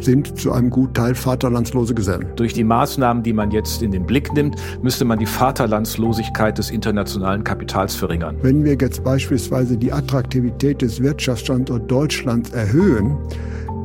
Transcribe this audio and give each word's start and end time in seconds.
sind 0.00 0.38
zu 0.38 0.52
einem 0.52 0.70
Gutteil 0.70 1.14
vaterlandslose 1.14 1.94
Gesellen. 1.94 2.28
Durch 2.36 2.52
die 2.52 2.64
Maßnahmen, 2.64 3.22
die 3.22 3.32
man 3.32 3.50
jetzt 3.50 3.82
in 3.82 3.90
den 3.90 4.06
Blick 4.06 4.32
nimmt, 4.32 4.56
müsste 4.82 5.04
man 5.04 5.18
die 5.18 5.26
Vaterlandslosigkeit 5.26 6.58
des 6.58 6.70
internationalen 6.70 7.44
Kapitals 7.44 7.94
verringern. 7.94 8.36
Wenn 8.42 8.64
wir 8.64 8.76
jetzt 8.80 9.04
beispielsweise 9.04 9.76
die 9.76 9.92
Attraktivität 9.92 10.82
des 10.82 11.02
Wirtschaftsstandorts 11.02 11.86
Deutschlands 11.86 12.50
erhöhen, 12.50 13.16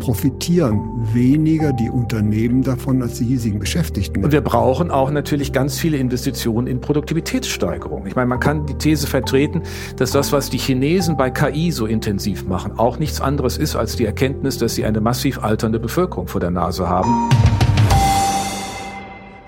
profitieren 0.06 0.80
weniger 1.16 1.74
die 1.74 1.90
Unternehmen 1.90 2.62
davon 2.62 3.02
als 3.02 3.18
die 3.18 3.26
hiesigen 3.26 3.58
Beschäftigten. 3.58 4.24
Und 4.24 4.32
wir 4.32 4.42
brauchen 4.42 4.92
auch 4.92 5.10
natürlich 5.10 5.52
ganz 5.52 5.80
viele 5.80 5.98
Investitionen 5.98 6.68
in 6.68 6.80
Produktivitätssteigerung. 6.80 8.06
Ich 8.06 8.16
meine, 8.16 8.28
man 8.28 8.40
kann 8.40 8.68
die 8.68 8.76
These 8.76 9.08
vertreten, 9.08 9.64
dass 9.98 10.12
das, 10.12 10.32
was 10.32 10.52
die 10.52 10.60
Chinesen 10.60 11.18
bei 11.18 11.32
KI 11.32 11.72
so 11.72 11.88
intensiv 11.88 12.46
machen, 12.46 12.74
auch 12.78 13.00
nichts 13.00 13.20
anderes 13.20 13.58
ist 13.58 13.76
als 13.76 13.96
die 13.96 14.06
Erkenntnis, 14.06 14.60
dass 14.60 14.76
sie 14.76 14.86
eine 14.86 15.02
massiv 15.02 15.44
alternde 15.44 15.80
Bevölkerung 15.80 16.28
vor 16.28 16.40
der 16.40 16.52
Nase 16.52 16.88
haben. 16.88 17.28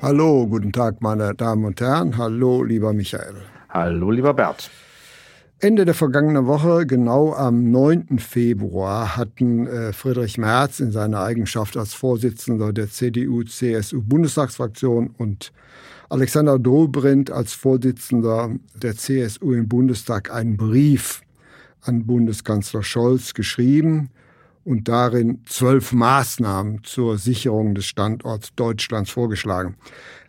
Hallo, 0.01 0.47
guten 0.47 0.71
Tag, 0.71 1.03
meine 1.03 1.35
Damen 1.35 1.65
und 1.65 1.79
Herren. 1.79 2.17
Hallo, 2.17 2.63
lieber 2.63 2.93
Michael. 2.93 3.35
Hallo, 3.69 4.09
lieber 4.09 4.33
Bert. 4.33 4.71
Ende 5.59 5.85
der 5.85 5.95
vergangenen 5.95 6.45
Woche, 6.45 6.85
genau 6.85 7.33
am 7.33 7.71
9. 7.71 8.19
Februar, 8.19 9.17
hatten 9.17 9.65
äh, 9.65 9.91
Friedrich 9.91 10.37
Merz 10.37 10.79
in 10.79 10.91
seiner 10.91 11.21
Eigenschaft 11.21 11.77
als 11.77 11.95
Vorsitzender 11.95 12.71
der 12.71 12.91
CDU-CSU-Bundestagsfraktion 12.91 15.15
und 15.17 15.51
Alexander 16.09 16.59
Dobrindt 16.59 17.31
als 17.31 17.53
Vorsitzender 17.53 18.51
der 18.75 18.95
CSU 18.95 19.53
im 19.53 19.67
Bundestag 19.67 20.31
einen 20.31 20.57
Brief 20.57 21.23
an 21.81 22.05
Bundeskanzler 22.05 22.83
Scholz 22.83 23.33
geschrieben 23.33 24.11
und 24.63 24.87
darin 24.87 25.41
zwölf 25.47 25.91
Maßnahmen 25.91 26.83
zur 26.83 27.17
Sicherung 27.17 27.73
des 27.73 27.87
Standorts 27.87 28.53
Deutschlands 28.55 29.09
vorgeschlagen. 29.09 29.75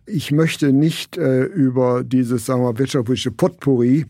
Ich 0.07 0.33
möchte 0.33 0.73
nicht 0.73 1.19
äh, 1.19 1.43
über 1.43 2.03
dieses 2.03 2.47
sagen 2.47 2.63
wir, 2.63 2.79
wirtschaftspolitische 2.79 3.33
Potpourri 3.33 4.07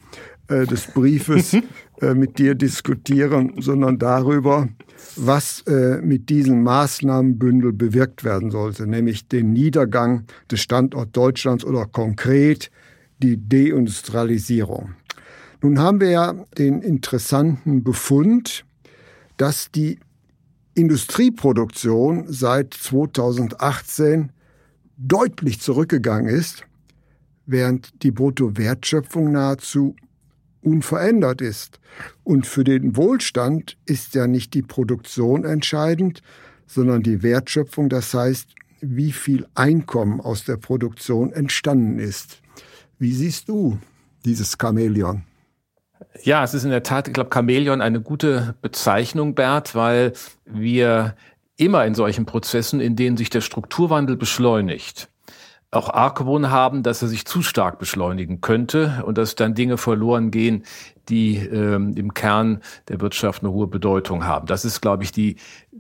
äh, 0.49 0.67
des 0.67 0.87
Briefes 0.87 1.55
äh, 2.01 2.15
mit 2.15 2.39
dir 2.39 2.55
diskutieren, 2.55 3.55
sondern 3.59 3.99
darüber, 3.99 4.69
was 5.17 5.63
äh, 5.67 6.01
mit 6.01 6.29
diesem 6.29 6.63
Maßnahmenbündel 6.63 7.73
bewirkt 7.73 8.25
werden 8.25 8.51
sollte, 8.51 8.87
nämlich 8.87 9.29
den 9.29 9.53
Niedergang 9.53 10.25
des 10.51 10.61
Standorts 10.61 11.13
Deutschlands 11.13 11.65
oder 11.65 11.87
konkret 11.87 12.71
die 13.19 13.49
Deindustrialisierung. 13.49 14.95
Nun 15.61 15.81
haben 15.81 16.01
wir 16.01 16.11
ja 16.11 16.33
den 16.57 16.83
interessanten 16.83 17.83
Befund, 17.83 18.65
dass 19.37 19.71
die 19.71 19.99
Industrieproduktion 20.75 22.27
seit 22.29 22.75
2018 22.75 24.31
deutlich 24.97 25.61
zurückgegangen 25.61 26.29
ist, 26.29 26.65
während 27.47 28.03
die 28.03 28.13
Bruttowertschöpfung 28.13 29.33
nahezu 29.33 29.97
unverändert 30.63 31.41
ist. 31.41 31.81
Und 32.25 32.47
für 32.47 32.65
den 32.65 32.97
Wohlstand 32.97 33.77
ist 33.87 34.15
ja 34.15 34.27
nicht 34.27 34.55
die 34.55 34.63
Produktion 34.63 35.45
entscheidend, 35.45 36.23
sondern 36.67 37.03
die 37.03 37.23
Wertschöpfung, 37.23 37.89
das 37.89 38.13
heißt, 38.15 38.55
wie 38.81 39.13
viel 39.13 39.47
Einkommen 39.55 40.21
aus 40.21 40.45
der 40.45 40.57
Produktion 40.57 41.33
entstanden 41.33 41.99
ist. 41.99 42.41
Wie 42.99 43.13
siehst 43.13 43.49
du 43.49 43.79
dieses 44.25 44.57
Chamäleon? 44.61 45.25
Ja, 46.23 46.45
es 46.45 46.55
ist 46.55 46.65
in 46.65 46.71
der 46.71 46.83
Tat, 46.83 47.09
ich 47.09 47.15
glaube, 47.15 47.31
Chamäleon 47.33 47.81
eine 47.81 48.01
gute 48.01 48.55
Bezeichnung, 48.61 49.35
Bert, 49.35 49.75
weil 49.75 50.13
wir 50.45 51.15
immer 51.57 51.85
in 51.87 51.95
solchen 51.95 52.25
Prozessen, 52.25 52.81
in 52.81 52.97
denen 52.97 53.17
sich 53.17 53.31
der 53.31 53.41
Strukturwandel 53.41 54.17
beschleunigt, 54.17 55.09
auch 55.71 55.91
Argwohn 55.91 56.51
haben, 56.51 56.83
dass 56.83 57.03
er 57.03 57.09
sich 57.09 57.27
zu 57.27 57.43
stark 57.43 57.79
beschleunigen 57.79 58.41
könnte 58.41 59.03
und 59.05 59.19
dass 59.19 59.35
dann 59.35 59.55
Dinge 59.55 59.77
verloren 59.77 60.31
gehen, 60.31 60.65
die 61.09 61.37
ähm, 61.37 61.95
im 61.97 62.15
Kern 62.15 62.63
der 62.89 63.01
Wirtschaft 63.01 63.43
eine 63.43 63.53
hohe 63.53 63.67
Bedeutung 63.67 64.25
haben. 64.25 64.47
Das 64.47 64.65
ist, 64.65 64.81
glaube 64.81 65.05
ich, 65.05 65.13
die 65.13 65.37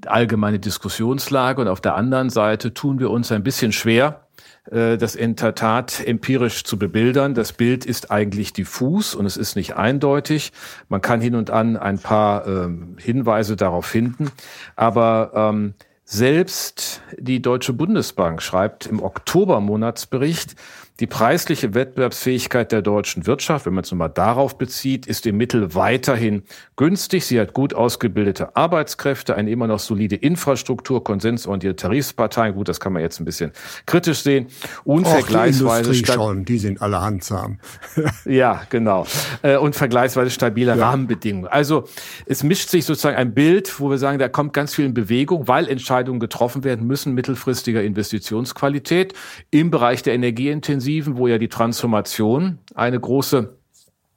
allgemeine 0.06 0.58
Diskussionslage. 0.58 1.62
Und 1.62 1.68
auf 1.68 1.80
der 1.80 1.94
anderen 1.94 2.30
Seite 2.30 2.74
tun 2.74 2.98
wir 2.98 3.10
uns 3.10 3.32
ein 3.32 3.42
bisschen 3.42 3.72
schwer, 3.72 4.26
äh, 4.70 4.98
das 4.98 5.14
in 5.14 5.36
der 5.36 5.54
Tat 5.54 6.06
empirisch 6.06 6.64
zu 6.64 6.78
bebildern. 6.78 7.34
Das 7.34 7.52
Bild 7.54 7.86
ist 7.86 8.10
eigentlich 8.10 8.52
diffus 8.52 9.14
und 9.14 9.24
es 9.24 9.38
ist 9.38 9.56
nicht 9.56 9.76
eindeutig. 9.76 10.52
Man 10.88 11.00
kann 11.00 11.20
hin 11.20 11.34
und 11.34 11.50
an 11.50 11.78
ein 11.78 11.98
paar 11.98 12.46
ähm, 12.46 12.96
Hinweise 12.98 13.56
darauf 13.56 13.86
finden, 13.86 14.30
aber 14.76 15.32
ähm, 15.34 15.74
selbst 16.10 17.02
die 17.18 17.42
Deutsche 17.42 17.74
Bundesbank 17.74 18.40
schreibt 18.40 18.86
im 18.86 19.02
Oktobermonatsbericht, 19.02 20.54
die 21.00 21.06
preisliche 21.06 21.74
Wettbewerbsfähigkeit 21.74 22.72
der 22.72 22.82
deutschen 22.82 23.24
Wirtschaft, 23.26 23.66
wenn 23.66 23.74
man 23.74 23.84
es 23.84 23.92
mal 23.92 24.08
darauf 24.08 24.58
bezieht, 24.58 25.06
ist 25.06 25.26
im 25.26 25.36
Mittel 25.36 25.76
weiterhin 25.76 26.42
günstig. 26.74 27.24
Sie 27.24 27.38
hat 27.38 27.52
gut 27.52 27.72
ausgebildete 27.72 28.56
Arbeitskräfte, 28.56 29.36
eine 29.36 29.48
immer 29.50 29.68
noch 29.68 29.78
solide 29.78 30.16
Infrastruktur, 30.16 31.04
konsensorientierte 31.04 31.76
Tarifsparteien. 31.76 32.56
Gut, 32.56 32.68
das 32.68 32.80
kann 32.80 32.92
man 32.92 33.02
jetzt 33.02 33.20
ein 33.20 33.24
bisschen 33.24 33.52
kritisch 33.86 34.22
sehen. 34.22 34.48
Und 34.82 35.06
Och, 35.06 35.10
vergleichsweise 35.10 35.92
die 35.92 36.04
schon, 36.04 36.44
die 36.44 36.58
sind 36.58 36.82
alle 36.82 37.00
handsam. 37.00 37.60
ja, 38.24 38.62
genau. 38.68 39.06
Äh, 39.42 39.56
und 39.56 39.76
vergleichsweise 39.76 40.30
stabile 40.30 40.76
ja. 40.76 40.84
Rahmenbedingungen. 40.88 41.46
Also 41.46 41.84
es 42.26 42.42
mischt 42.42 42.70
sich 42.70 42.84
sozusagen 42.84 43.16
ein 43.16 43.34
Bild, 43.34 43.78
wo 43.78 43.88
wir 43.88 43.98
sagen, 43.98 44.18
da 44.18 44.28
kommt 44.28 44.52
ganz 44.52 44.74
viel 44.74 44.86
in 44.86 44.94
Bewegung, 44.94 45.46
weil 45.46 45.68
Entscheidungen 45.68 46.18
getroffen 46.18 46.64
werden 46.64 46.88
müssen 46.88 47.14
mittelfristiger 47.14 47.84
Investitionsqualität 47.84 49.14
im 49.52 49.70
Bereich 49.70 50.02
der 50.02 50.14
Energieintensiven 50.14 50.87
Offensiven, 50.88 51.18
wo 51.18 51.28
ja 51.28 51.36
die 51.36 51.48
Transformation 51.48 52.58
eine 52.74 52.98
große 52.98 53.54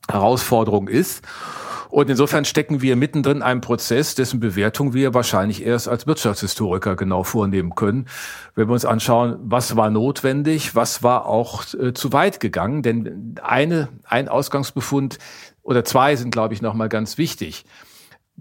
Herausforderung 0.09 0.87
ist. 0.87 1.21
Und 1.89 2.09
insofern 2.09 2.45
stecken 2.45 2.81
wir 2.81 2.95
mittendrin 2.95 3.37
in 3.37 3.43
einem 3.43 3.59
Prozess, 3.59 4.15
dessen 4.15 4.39
Bewertung 4.39 4.93
wir 4.93 5.13
wahrscheinlich 5.13 5.65
erst 5.65 5.89
als 5.89 6.07
Wirtschaftshistoriker 6.07 6.95
genau 6.95 7.23
vornehmen 7.23 7.75
können, 7.75 8.07
wenn 8.55 8.69
wir 8.69 8.73
uns 8.73 8.85
anschauen, 8.85 9.37
was 9.41 9.75
war 9.75 9.89
notwendig, 9.89 10.73
was 10.73 11.03
war 11.03 11.25
auch 11.25 11.65
äh, 11.73 11.93
zu 11.93 12.13
weit 12.13 12.39
gegangen. 12.39 12.81
Denn 12.81 13.35
eine, 13.43 13.89
ein 14.05 14.29
Ausgangsbefund 14.29 15.17
oder 15.63 15.83
zwei 15.83 16.15
sind, 16.15 16.31
glaube 16.31 16.53
ich, 16.53 16.61
nochmal 16.61 16.87
ganz 16.87 17.17
wichtig. 17.17 17.65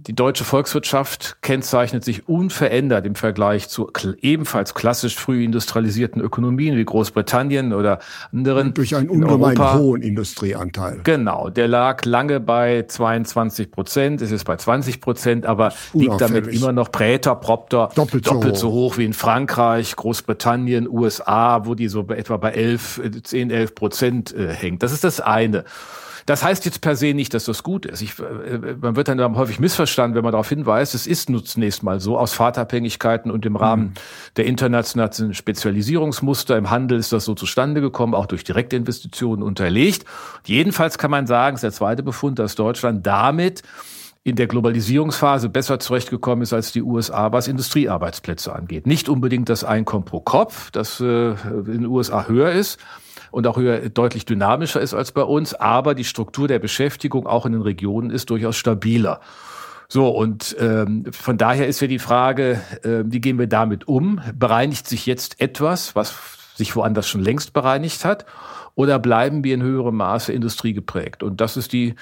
Die 0.06 0.14
deutsche 0.14 0.44
Volkswirtschaft 0.44 1.42
kennzeichnet 1.42 2.04
sich 2.04 2.26
unverändert 2.26 3.04
im 3.04 3.14
Vergleich 3.14 3.68
zu 3.68 3.90
ebenfalls 4.22 4.72
klassisch 4.72 5.16
früh 5.16 5.44
industrialisierten 5.44 6.22
Ökonomien 6.22 6.76
wie 6.76 6.84
Großbritannien 6.84 7.74
oder 7.74 7.98
anderen. 8.32 8.72
Durch 8.72 8.96
einen 8.96 9.10
ungemein 9.10 9.58
hohen 9.58 10.00
Industrieanteil. 10.00 11.00
Genau, 11.04 11.50
der 11.50 11.68
lag 11.68 12.06
lange 12.06 12.40
bei 12.40 12.84
22 12.88 13.70
Prozent, 13.70 14.22
ist 14.22 14.30
jetzt 14.30 14.46
bei 14.46 14.56
20 14.56 15.02
Prozent, 15.02 15.44
aber 15.44 15.74
liegt 15.92 16.18
damit 16.18 16.46
immer 16.46 16.72
noch 16.72 16.90
präter, 16.90 17.34
propter, 17.34 17.90
doppelt, 17.94 18.26
doppelt 18.26 18.56
so, 18.56 18.68
hoch. 18.68 18.72
so, 18.72 18.80
hoch. 18.94 18.98
wie 18.98 19.04
in 19.04 19.12
Frankreich, 19.12 19.96
Großbritannien, 19.96 20.88
USA, 20.88 21.66
wo 21.66 21.74
die 21.74 21.88
so 21.88 22.08
etwa 22.08 22.38
bei 22.38 22.52
11, 22.52 23.02
10, 23.22 23.50
11 23.50 23.74
Prozent 23.74 24.34
äh, 24.34 24.48
hängt. 24.48 24.82
Das 24.82 24.92
ist 24.92 25.04
das 25.04 25.20
eine. 25.20 25.64
Das 26.30 26.44
heißt 26.44 26.64
jetzt 26.64 26.80
per 26.80 26.94
se 26.94 27.12
nicht, 27.12 27.34
dass 27.34 27.46
das 27.46 27.64
gut 27.64 27.86
ist. 27.86 28.02
Ich, 28.02 28.18
äh, 28.20 28.76
man 28.80 28.94
wird 28.94 29.08
dann 29.08 29.36
häufig 29.36 29.58
missverstanden, 29.58 29.89
wenn 29.98 30.22
man 30.22 30.32
darauf 30.32 30.48
hinweist, 30.48 30.94
es 30.94 31.06
ist 31.06 31.30
nur 31.30 31.44
zunächst 31.44 31.82
mal 31.82 32.00
so, 32.00 32.18
aus 32.18 32.32
Fahrtabhängigkeiten 32.32 33.30
und 33.30 33.46
im 33.46 33.56
Rahmen 33.56 33.84
mhm. 33.84 33.92
der 34.36 34.46
internationalen 34.46 35.34
Spezialisierungsmuster 35.34 36.56
im 36.56 36.70
Handel 36.70 36.98
ist 36.98 37.12
das 37.12 37.24
so 37.24 37.34
zustande 37.34 37.80
gekommen, 37.80 38.14
auch 38.14 38.26
durch 38.26 38.44
Direktinvestitionen 38.44 39.42
unterlegt. 39.42 40.04
Jedenfalls 40.44 40.98
kann 40.98 41.10
man 41.10 41.26
sagen, 41.26 41.54
ist 41.54 41.62
der 41.62 41.72
zweite 41.72 42.02
Befund, 42.02 42.38
dass 42.38 42.54
Deutschland 42.54 43.06
damit 43.06 43.62
in 44.22 44.36
der 44.36 44.46
Globalisierungsphase 44.46 45.48
besser 45.48 45.78
zurechtgekommen 45.78 46.42
ist 46.42 46.52
als 46.52 46.72
die 46.72 46.82
USA, 46.82 47.32
was 47.32 47.48
Industriearbeitsplätze 47.48 48.54
angeht. 48.54 48.86
Nicht 48.86 49.08
unbedingt 49.08 49.48
das 49.48 49.64
Einkommen 49.64 50.04
pro 50.04 50.20
Kopf, 50.20 50.70
das 50.70 51.00
äh, 51.00 51.30
in 51.30 51.64
den 51.64 51.86
USA 51.86 52.26
höher 52.28 52.52
ist, 52.52 52.78
und 53.30 53.46
auch 53.46 53.56
höher, 53.56 53.88
deutlich 53.88 54.24
dynamischer 54.24 54.80
ist 54.80 54.94
als 54.94 55.12
bei 55.12 55.22
uns, 55.22 55.54
aber 55.54 55.94
die 55.94 56.04
Struktur 56.04 56.48
der 56.48 56.58
Beschäftigung 56.58 57.26
auch 57.26 57.46
in 57.46 57.52
den 57.52 57.62
Regionen 57.62 58.10
ist 58.10 58.30
durchaus 58.30 58.56
stabiler. 58.56 59.20
So, 59.92 60.08
und 60.08 60.56
ähm, 60.60 61.04
von 61.10 61.36
daher 61.36 61.66
ist 61.66 61.80
ja 61.80 61.88
die 61.88 61.98
Frage, 61.98 62.60
äh, 62.84 63.02
wie 63.06 63.20
gehen 63.20 63.40
wir 63.40 63.48
damit 63.48 63.88
um? 63.88 64.20
Bereinigt 64.38 64.86
sich 64.86 65.04
jetzt 65.04 65.40
etwas, 65.40 65.96
was 65.96 66.14
sich 66.54 66.76
woanders 66.76 67.08
schon 67.08 67.20
längst 67.20 67.52
bereinigt 67.52 68.04
hat? 68.04 68.24
Oder 68.76 69.00
bleiben 69.00 69.42
wir 69.42 69.52
in 69.52 69.62
höherem 69.62 69.96
Maße 69.96 70.32
industriegeprägt? 70.32 71.24
Und 71.24 71.40
das 71.40 71.56
ist 71.56 71.72
die 71.72 71.96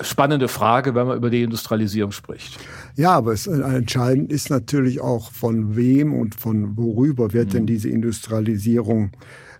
spannende 0.00 0.46
Frage, 0.46 0.94
wenn 0.94 1.08
man 1.08 1.16
über 1.16 1.30
die 1.30 1.42
Industrialisierung 1.42 2.12
spricht. 2.12 2.60
Ja, 2.94 3.10
aber 3.10 3.32
es, 3.32 3.48
äh, 3.48 3.60
entscheidend 3.60 4.30
ist 4.30 4.48
natürlich 4.48 5.00
auch, 5.00 5.32
von 5.32 5.74
wem 5.74 6.14
und 6.14 6.36
von 6.36 6.76
worüber 6.76 7.32
wird 7.32 7.48
mhm. 7.48 7.52
denn 7.52 7.66
diese 7.66 7.88
Industrialisierung 7.88 9.10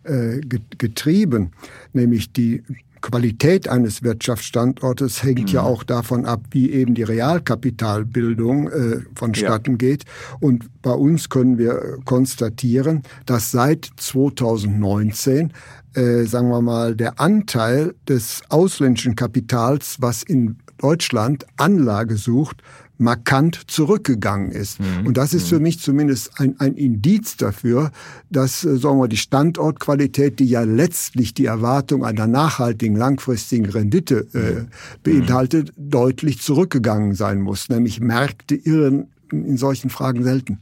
äh, 0.04 0.38
getrieben. 0.78 1.50
Nämlich 1.92 2.32
die 2.32 2.62
Qualität 3.02 3.68
eines 3.68 4.02
Wirtschaftsstandortes 4.02 5.22
hängt 5.22 5.48
mhm. 5.48 5.54
ja 5.54 5.62
auch 5.62 5.84
davon 5.84 6.24
ab, 6.24 6.40
wie 6.50 6.70
eben 6.70 6.94
die 6.94 7.02
Realkapitalbildung 7.02 8.68
äh, 8.68 9.00
vonstatten 9.14 9.72
ja. 9.72 9.76
geht. 9.76 10.04
Und 10.40 10.70
bei 10.80 10.92
uns 10.92 11.28
können 11.28 11.58
wir 11.58 11.98
konstatieren, 12.04 13.02
dass 13.26 13.50
seit 13.50 13.90
2019 13.96 15.52
äh, 15.94 16.24
sagen 16.24 16.48
wir 16.48 16.62
mal, 16.62 16.96
der 16.96 17.20
Anteil 17.20 17.94
des 18.08 18.42
ausländischen 18.48 19.14
Kapitals, 19.14 19.96
was 20.00 20.22
in 20.22 20.56
Deutschland 20.78 21.46
Anlage 21.58 22.16
sucht, 22.16 22.62
markant 23.02 23.60
zurückgegangen 23.66 24.50
ist. 24.50 24.80
Mhm. 24.80 25.06
Und 25.06 25.16
das 25.16 25.34
ist 25.34 25.48
für 25.48 25.56
mhm. 25.56 25.62
mich 25.62 25.80
zumindest 25.80 26.40
ein, 26.40 26.58
ein 26.58 26.74
Indiz 26.74 27.36
dafür, 27.36 27.90
dass 28.30 28.64
äh, 28.64 28.76
sagen 28.76 28.98
wir, 28.98 29.08
die 29.08 29.16
Standortqualität, 29.16 30.38
die 30.38 30.46
ja 30.46 30.62
letztlich 30.62 31.34
die 31.34 31.46
Erwartung 31.46 32.04
einer 32.04 32.26
nachhaltigen, 32.26 32.96
langfristigen 32.96 33.66
Rendite 33.66 34.26
äh, 34.32 34.64
beinhaltet, 35.02 35.76
mhm. 35.76 35.90
deutlich 35.90 36.40
zurückgegangen 36.40 37.14
sein 37.14 37.40
muss. 37.40 37.68
Nämlich 37.68 38.00
Märkte 38.00 38.54
irren 38.54 39.08
in 39.30 39.56
solchen 39.56 39.90
Fragen 39.90 40.22
selten. 40.24 40.58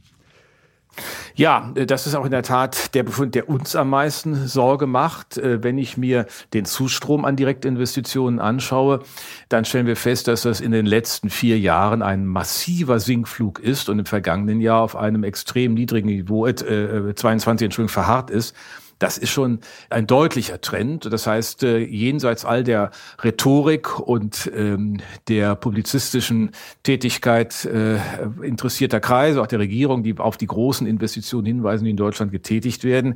Ja, 1.35 1.71
äh, 1.75 1.85
das 1.85 2.07
ist 2.07 2.15
auch 2.15 2.25
in 2.25 2.31
der 2.31 2.43
Tat 2.43 2.93
der 2.93 3.03
Befund, 3.03 3.35
der 3.35 3.49
uns 3.49 3.75
am 3.75 3.89
meisten 3.89 4.47
Sorge 4.47 4.87
macht. 4.87 5.37
Äh, 5.37 5.63
wenn 5.63 5.77
ich 5.77 5.97
mir 5.97 6.25
den 6.53 6.65
Zustrom 6.65 7.25
an 7.25 7.35
Direktinvestitionen 7.35 8.39
anschaue, 8.39 9.01
dann 9.49 9.65
stellen 9.65 9.87
wir 9.87 9.95
fest, 9.95 10.27
dass 10.27 10.43
das 10.43 10.61
in 10.61 10.71
den 10.71 10.85
letzten 10.85 11.29
vier 11.29 11.59
Jahren 11.59 12.01
ein 12.01 12.25
massiver 12.25 12.99
Sinkflug 12.99 13.59
ist 13.59 13.89
und 13.89 13.99
im 13.99 14.05
vergangenen 14.05 14.61
Jahr 14.61 14.81
auf 14.81 14.95
einem 14.95 15.23
extrem 15.23 15.73
niedrigen 15.73 16.07
Niveau, 16.07 16.45
äh, 16.45 17.15
22 17.15 17.65
Entschuldigung, 17.65 17.93
verharrt 17.93 18.29
ist. 18.29 18.55
Das 19.01 19.17
ist 19.17 19.31
schon 19.31 19.61
ein 19.89 20.05
deutlicher 20.05 20.61
Trend. 20.61 21.11
Das 21.11 21.25
heißt, 21.25 21.63
äh, 21.63 21.79
jenseits 21.79 22.45
all 22.45 22.63
der 22.63 22.91
Rhetorik 23.23 23.99
und 23.99 24.51
ähm, 24.55 24.97
der 25.27 25.55
publizistischen 25.55 26.51
Tätigkeit 26.83 27.65
äh, 27.65 27.97
interessierter 28.43 28.99
Kreise, 28.99 29.41
auch 29.41 29.47
der 29.47 29.57
Regierung, 29.57 30.03
die 30.03 30.15
auf 30.19 30.37
die 30.37 30.45
großen 30.45 30.85
Investitionen 30.85 31.47
hinweisen, 31.47 31.85
die 31.85 31.89
in 31.89 31.97
Deutschland 31.97 32.31
getätigt 32.31 32.83
werden. 32.83 33.15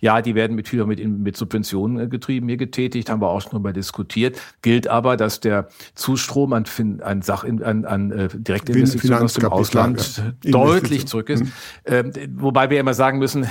Ja, 0.00 0.22
die 0.22 0.34
werden 0.34 0.56
mit, 0.56 0.72
mit, 0.72 1.06
mit 1.06 1.36
Subventionen 1.36 2.06
äh, 2.06 2.08
getrieben, 2.08 2.48
hier 2.48 2.56
getätigt, 2.56 3.10
haben 3.10 3.20
wir 3.20 3.28
auch 3.28 3.42
schon 3.42 3.50
darüber 3.50 3.74
diskutiert. 3.74 4.40
Gilt 4.62 4.88
aber, 4.88 5.18
dass 5.18 5.40
der 5.40 5.68
Zustrom 5.94 6.54
an, 6.54 6.64
an, 7.02 7.20
Sach, 7.20 7.44
an, 7.44 7.84
an 7.84 8.30
Direktinvestitionen 8.32 9.22
aus 9.22 9.34
dem 9.34 9.52
Ausland 9.52 10.22
ja. 10.44 10.50
deutlich 10.50 11.06
zurück 11.06 11.28
ist. 11.28 11.44
Mhm. 11.44 11.52
Ähm, 11.84 12.12
wobei 12.36 12.70
wir 12.70 12.80
immer 12.80 12.94
sagen 12.94 13.18
müssen, 13.18 13.46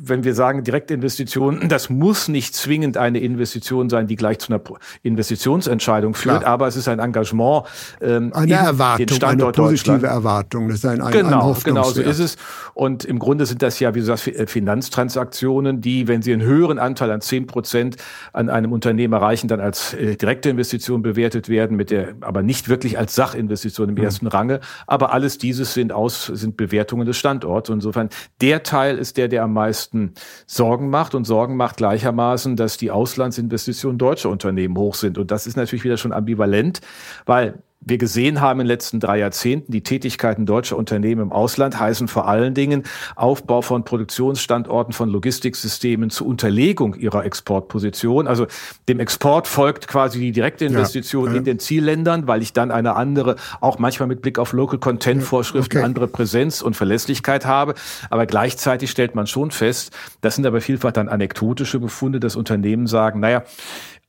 wenn 0.00 0.24
wir 0.24 0.34
sagen 0.34 0.64
Direktinvestitionen, 0.64 1.19
Investition, 1.20 1.68
das 1.68 1.90
muss 1.90 2.28
nicht 2.28 2.54
zwingend 2.54 2.96
eine 2.96 3.18
Investition 3.18 3.90
sein, 3.90 4.06
die 4.06 4.16
gleich 4.16 4.38
zu 4.38 4.52
einer 4.52 4.60
Investitionsentscheidung 5.02 6.14
führt, 6.14 6.40
Klar. 6.40 6.52
aber 6.52 6.66
es 6.66 6.76
ist 6.76 6.88
ein 6.88 6.98
Engagement. 6.98 7.64
Ähm, 8.00 8.32
eine 8.32 8.54
Erwartung, 8.54 9.22
eine 9.22 9.52
positive 9.52 10.06
Erwartung. 10.06 10.68
Das 10.68 10.78
ist 10.78 10.86
ein, 10.86 11.02
ein 11.02 11.12
genau, 11.12 11.54
genau 11.62 11.84
so 11.84 12.00
ist 12.00 12.18
es. 12.18 12.36
Und 12.72 13.04
im 13.04 13.18
Grunde 13.18 13.44
sind 13.44 13.60
das 13.60 13.78
ja, 13.80 13.94
wie 13.94 14.00
du 14.00 14.06
sagst, 14.06 14.28
äh, 14.28 14.46
Finanztransaktionen, 14.46 15.82
die, 15.82 16.08
wenn 16.08 16.22
sie 16.22 16.32
einen 16.32 16.42
höheren 16.42 16.78
Anteil 16.78 17.10
an 17.10 17.20
zehn 17.20 17.46
Prozent 17.46 17.96
an 18.32 18.48
einem 18.48 18.72
Unternehmen 18.72 19.12
erreichen, 19.12 19.48
dann 19.48 19.60
als 19.60 19.92
äh, 19.92 20.16
direkte 20.16 20.48
Investition 20.48 21.02
bewertet 21.02 21.50
werden, 21.50 21.76
mit 21.76 21.90
der, 21.90 22.14
aber 22.22 22.42
nicht 22.42 22.70
wirklich 22.70 22.98
als 22.98 23.14
Sachinvestition 23.14 23.90
im 23.90 23.94
mhm. 23.96 24.04
ersten 24.04 24.26
Range. 24.26 24.60
Aber 24.86 25.12
alles 25.12 25.36
dieses 25.36 25.74
sind 25.74 25.92
aus, 25.92 26.26
sind 26.26 26.56
Bewertungen 26.56 27.06
des 27.06 27.18
Standorts. 27.18 27.68
insofern, 27.68 28.08
der 28.40 28.62
Teil 28.62 28.96
ist 28.96 29.18
der, 29.18 29.28
der 29.28 29.42
am 29.42 29.52
meisten 29.52 30.14
Sorgen 30.46 30.88
macht 30.88 31.09
macht 31.10 31.14
und 31.16 31.24
Sorgen 31.24 31.56
macht 31.56 31.78
gleichermaßen, 31.78 32.54
dass 32.54 32.76
die 32.76 32.90
Auslandsinvestitionen 32.92 33.98
deutscher 33.98 34.30
Unternehmen 34.30 34.76
hoch 34.76 34.94
sind. 34.94 35.18
Und 35.18 35.32
das 35.32 35.46
ist 35.46 35.56
natürlich 35.56 35.82
wieder 35.84 35.96
schon 35.96 36.12
ambivalent, 36.12 36.80
weil 37.26 37.62
wir 37.82 37.96
gesehen 37.96 38.42
haben 38.42 38.60
in 38.60 38.66
den 38.66 38.68
letzten 38.68 39.00
drei 39.00 39.18
Jahrzehnten, 39.18 39.72
die 39.72 39.82
Tätigkeiten 39.82 40.44
deutscher 40.44 40.76
Unternehmen 40.76 41.22
im 41.22 41.32
Ausland 41.32 41.80
heißen 41.80 42.08
vor 42.08 42.28
allen 42.28 42.52
Dingen 42.52 42.82
Aufbau 43.16 43.62
von 43.62 43.84
Produktionsstandorten, 43.84 44.92
von 44.92 45.08
Logistiksystemen 45.08 46.10
zur 46.10 46.26
Unterlegung 46.26 46.94
ihrer 46.94 47.24
Exportposition. 47.24 48.26
Also 48.26 48.46
dem 48.86 49.00
Export 49.00 49.48
folgt 49.48 49.88
quasi 49.88 50.20
die 50.20 50.32
direkte 50.32 50.66
Investition 50.66 51.26
ja, 51.26 51.32
ja. 51.32 51.38
in 51.38 51.44
den 51.44 51.58
Zielländern, 51.58 52.26
weil 52.26 52.42
ich 52.42 52.52
dann 52.52 52.70
eine 52.70 52.96
andere, 52.96 53.36
auch 53.62 53.78
manchmal 53.78 54.08
mit 54.08 54.20
Blick 54.20 54.38
auf 54.38 54.52
Local 54.52 54.78
Content 54.78 55.22
Vorschriften, 55.22 55.78
okay. 55.78 55.84
andere 55.84 56.06
Präsenz 56.06 56.60
und 56.60 56.76
Verlässlichkeit 56.76 57.46
habe. 57.46 57.74
Aber 58.10 58.26
gleichzeitig 58.26 58.90
stellt 58.90 59.14
man 59.14 59.26
schon 59.26 59.50
fest, 59.50 59.96
das 60.20 60.36
sind 60.36 60.46
aber 60.46 60.60
vielfach 60.60 60.92
dann 60.92 61.08
anekdotische 61.08 61.80
Befunde, 61.80 62.20
dass 62.20 62.36
Unternehmen 62.36 62.86
sagen, 62.86 63.20
naja, 63.20 63.42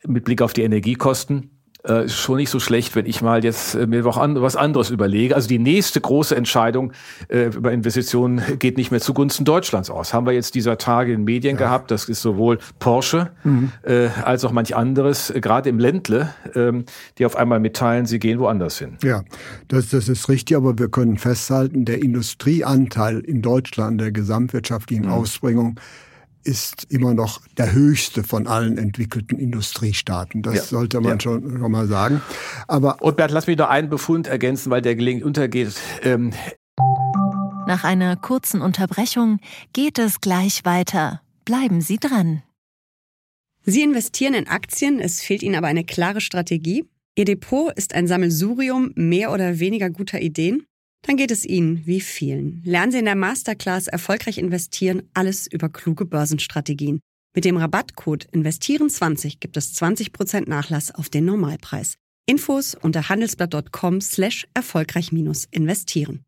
mit 0.05 0.25
Blick 0.25 0.41
auf 0.41 0.51
die 0.51 0.63
Energiekosten, 0.63 1.60
äh, 1.87 2.05
ist 2.05 2.17
schon 2.17 2.37
nicht 2.37 2.49
so 2.49 2.59
schlecht, 2.59 2.95
wenn 2.95 3.05
ich 3.05 3.21
mal 3.21 3.43
jetzt 3.43 3.75
äh, 3.75 3.87
mir 3.87 4.05
was 4.05 4.55
anderes 4.55 4.89
überlege. 4.89 5.35
Also 5.35 5.47
die 5.47 5.59
nächste 5.59 6.01
große 6.01 6.35
Entscheidung 6.35 6.93
äh, 7.27 7.45
über 7.45 7.71
Investitionen 7.71 8.41
geht 8.59 8.77
nicht 8.77 8.91
mehr 8.91 9.01
zugunsten 9.01 9.45
Deutschlands 9.45 9.89
aus. 9.89 10.13
Haben 10.13 10.25
wir 10.25 10.33
jetzt 10.33 10.55
dieser 10.55 10.77
Tage 10.77 11.13
in 11.13 11.23
Medien 11.23 11.57
ja. 11.57 11.65
gehabt. 11.65 11.91
Das 11.91 12.09
ist 12.09 12.21
sowohl 12.21 12.59
Porsche 12.79 13.31
mhm. 13.43 13.71
äh, 13.83 14.07
als 14.23 14.45
auch 14.45 14.51
manch 14.51 14.75
anderes, 14.75 15.29
äh, 15.29 15.41
gerade 15.41 15.69
im 15.69 15.79
Ländle, 15.79 16.33
ähm, 16.55 16.85
die 17.17 17.25
auf 17.25 17.35
einmal 17.35 17.59
mitteilen, 17.59 18.05
sie 18.05 18.19
gehen 18.19 18.39
woanders 18.39 18.77
hin. 18.77 18.97
Ja, 19.03 19.23
das, 19.67 19.89
das 19.89 20.09
ist 20.09 20.29
richtig, 20.29 20.57
aber 20.57 20.77
wir 20.77 20.89
können 20.89 21.17
festhalten, 21.17 21.85
der 21.85 22.01
Industrieanteil 22.01 23.19
in 23.19 23.41
Deutschland 23.41 23.99
der 24.01 24.11
gesamtwirtschaftlichen 24.11 25.05
mhm. 25.05 25.11
Ausbringung 25.11 25.79
ist 26.43 26.87
immer 26.89 27.13
noch 27.13 27.41
der 27.57 27.71
höchste 27.73 28.23
von 28.23 28.47
allen 28.47 28.77
entwickelten 28.77 29.37
Industriestaaten. 29.39 30.41
Das 30.41 30.55
ja. 30.55 30.63
sollte 30.63 31.01
man 31.01 31.13
ja. 31.13 31.19
schon, 31.21 31.59
schon 31.59 31.71
mal 31.71 31.87
sagen. 31.87 32.21
Aber 32.67 33.01
und 33.01 33.17
Bert, 33.17 33.31
lass 33.31 33.47
mich 33.47 33.57
noch 33.57 33.69
einen 33.69 33.89
Befund 33.89 34.27
ergänzen, 34.27 34.69
weil 34.69 34.81
der 34.81 34.95
gelegentlich 34.95 35.25
untergeht. 35.25 35.73
Ähm 36.03 36.31
Nach 37.67 37.83
einer 37.83 38.15
kurzen 38.15 38.61
Unterbrechung 38.61 39.39
geht 39.73 39.99
es 39.99 40.21
gleich 40.21 40.65
weiter. 40.65 41.21
Bleiben 41.45 41.81
Sie 41.81 41.97
dran. 41.97 42.43
Sie 43.63 43.83
investieren 43.83 44.33
in 44.33 44.47
Aktien, 44.47 44.99
es 44.99 45.21
fehlt 45.21 45.43
Ihnen 45.43 45.55
aber 45.55 45.67
eine 45.67 45.83
klare 45.83 46.21
Strategie. 46.21 46.85
Ihr 47.15 47.25
Depot 47.25 47.71
ist 47.73 47.93
ein 47.93 48.07
Sammelsurium 48.07 48.91
mehr 48.95 49.31
oder 49.31 49.59
weniger 49.59 49.89
guter 49.89 50.21
Ideen. 50.21 50.65
Dann 51.03 51.17
geht 51.17 51.31
es 51.31 51.45
Ihnen 51.45 51.85
wie 51.85 52.01
vielen. 52.01 52.61
Lernen 52.63 52.91
Sie 52.91 52.99
in 52.99 53.05
der 53.05 53.15
Masterclass 53.15 53.87
Erfolgreich 53.87 54.37
investieren 54.37 55.03
alles 55.13 55.47
über 55.47 55.69
kluge 55.69 56.05
Börsenstrategien. 56.05 56.99
Mit 57.33 57.45
dem 57.45 57.57
Rabattcode 57.57 58.27
Investieren20 58.31 59.39
gibt 59.39 59.57
es 59.57 59.73
20% 59.81 60.49
Nachlass 60.49 60.93
auf 60.93 61.09
den 61.09 61.25
Normalpreis. 61.25 61.95
Infos 62.27 62.75
unter 62.75 63.09
handelsblatt.com 63.09 64.01
slash 64.01 64.47
erfolgreich-investieren 64.53 66.23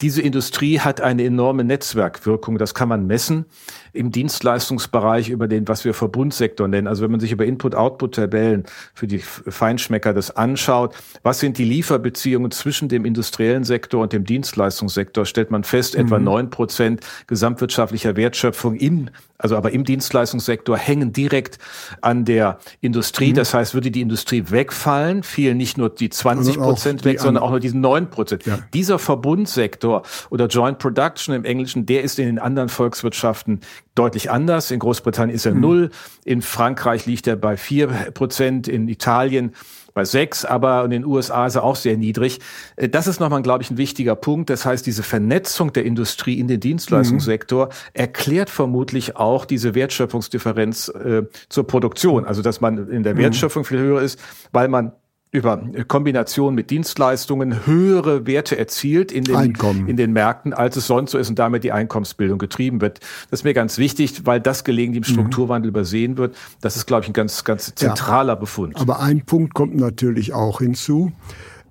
diese 0.00 0.22
Industrie 0.22 0.80
hat 0.80 1.00
eine 1.00 1.24
enorme 1.24 1.64
Netzwerkwirkung. 1.64 2.58
Das 2.58 2.74
kann 2.74 2.88
man 2.88 3.06
messen 3.06 3.46
im 3.94 4.10
Dienstleistungsbereich 4.10 5.30
über 5.30 5.48
den, 5.48 5.66
was 5.68 5.84
wir 5.84 5.94
Verbundsektor 5.94 6.68
nennen. 6.68 6.86
Also 6.86 7.02
wenn 7.02 7.10
man 7.10 7.20
sich 7.20 7.32
über 7.32 7.46
Input-Output-Tabellen 7.46 8.64
für 8.92 9.06
die 9.06 9.18
Feinschmecker 9.18 10.12
das 10.12 10.36
anschaut, 10.36 10.94
was 11.22 11.40
sind 11.40 11.58
die 11.58 11.64
Lieferbeziehungen 11.64 12.50
zwischen 12.50 12.88
dem 12.88 13.04
industriellen 13.04 13.64
Sektor 13.64 14.02
und 14.02 14.12
dem 14.12 14.24
Dienstleistungssektor, 14.24 15.24
stellt 15.24 15.50
man 15.50 15.64
fest, 15.64 15.94
mhm. 15.94 16.00
etwa 16.00 16.18
neun 16.18 16.50
Prozent 16.50 17.00
gesamtwirtschaftlicher 17.26 18.16
Wertschöpfung 18.16 18.74
im 18.76 19.10
also 19.36 19.56
aber 19.56 19.72
im 19.72 19.84
Dienstleistungssektor 19.84 20.78
hängen 20.78 21.12
direkt 21.12 21.58
an 22.00 22.24
der 22.24 22.58
Industrie. 22.80 23.30
Mhm. 23.30 23.34
Das 23.34 23.52
heißt, 23.52 23.74
würde 23.74 23.90
die 23.90 24.00
Industrie 24.00 24.44
wegfallen, 24.48 25.22
fielen 25.22 25.58
nicht 25.58 25.76
nur 25.76 25.90
die 25.90 26.08
20 26.08 26.56
Prozent 26.56 27.04
weg, 27.04 27.20
sondern 27.20 27.42
auch 27.42 27.50
nur 27.50 27.60
diese 27.60 27.76
9 27.76 28.08
Prozent. 28.08 28.46
Ja. 28.46 28.60
Dieser 28.72 28.98
Verbundsektor 28.98 30.02
oder 30.30 30.46
Joint 30.46 30.78
Production 30.78 31.34
im 31.34 31.44
Englischen, 31.44 31.84
der 31.84 32.04
ist 32.04 32.18
in 32.18 32.26
den 32.26 32.38
anderen 32.38 32.68
Volkswirtschaften 32.68 33.60
deutlich 33.94 34.30
anders. 34.30 34.70
In 34.70 34.80
Großbritannien 34.80 35.34
ist 35.34 35.46
er 35.46 35.54
mhm. 35.54 35.60
null, 35.60 35.90
in 36.24 36.42
Frankreich 36.42 37.06
liegt 37.06 37.26
er 37.26 37.36
bei 37.36 37.56
vier 37.56 37.86
Prozent, 37.88 38.68
in 38.68 38.88
Italien 38.88 39.52
bei 39.94 40.04
sechs, 40.04 40.44
aber 40.44 40.84
in 40.84 40.90
den 40.90 41.04
USA 41.04 41.46
ist 41.46 41.54
er 41.54 41.62
auch 41.62 41.76
sehr 41.76 41.96
niedrig. 41.96 42.40
Äh, 42.76 42.88
das 42.88 43.06
ist 43.06 43.20
nochmal, 43.20 43.42
glaube 43.42 43.62
ich, 43.62 43.70
ein 43.70 43.78
wichtiger 43.78 44.16
Punkt. 44.16 44.50
Das 44.50 44.66
heißt, 44.66 44.84
diese 44.84 45.04
Vernetzung 45.04 45.72
der 45.72 45.84
Industrie 45.84 46.38
in 46.38 46.48
den 46.48 46.60
Dienstleistungssektor 46.60 47.66
mhm. 47.66 47.70
erklärt 47.94 48.50
vermutlich 48.50 49.16
auch 49.16 49.44
diese 49.44 49.74
Wertschöpfungsdifferenz 49.74 50.88
äh, 50.88 51.22
zur 51.48 51.66
Produktion. 51.66 52.24
Also, 52.24 52.42
dass 52.42 52.60
man 52.60 52.88
in 52.88 53.04
der 53.04 53.14
mhm. 53.14 53.18
Wertschöpfung 53.18 53.64
viel 53.64 53.78
höher 53.78 54.02
ist, 54.02 54.18
weil 54.52 54.68
man 54.68 54.92
über 55.34 55.60
Kombination 55.88 56.54
mit 56.54 56.70
Dienstleistungen 56.70 57.66
höhere 57.66 58.24
Werte 58.24 58.56
erzielt 58.56 59.10
in 59.10 59.24
den, 59.24 59.34
Einkommen. 59.34 59.88
in 59.88 59.96
den 59.96 60.12
Märkten, 60.12 60.54
als 60.54 60.76
es 60.76 60.86
sonst 60.86 61.10
so 61.10 61.18
ist 61.18 61.28
und 61.28 61.40
damit 61.40 61.64
die 61.64 61.72
Einkommensbildung 61.72 62.38
getrieben 62.38 62.80
wird. 62.80 63.00
Das 63.30 63.40
ist 63.40 63.44
mir 63.44 63.52
ganz 63.52 63.76
wichtig, 63.78 64.24
weil 64.26 64.40
das 64.40 64.62
gelegentlich 64.62 65.08
im 65.08 65.10
mhm. 65.10 65.20
Strukturwandel 65.20 65.70
mhm. 65.70 65.74
übersehen 65.76 66.16
wird. 66.18 66.36
Das 66.60 66.76
ist, 66.76 66.86
glaube 66.86 67.02
ich, 67.02 67.10
ein 67.10 67.14
ganz, 67.14 67.42
ganz 67.42 67.74
zentraler 67.74 68.34
ja. 68.34 68.38
Befund. 68.38 68.76
Aber 68.76 69.00
ein 69.00 69.22
Punkt 69.22 69.54
kommt 69.54 69.74
natürlich 69.74 70.32
auch 70.32 70.60
hinzu 70.60 71.10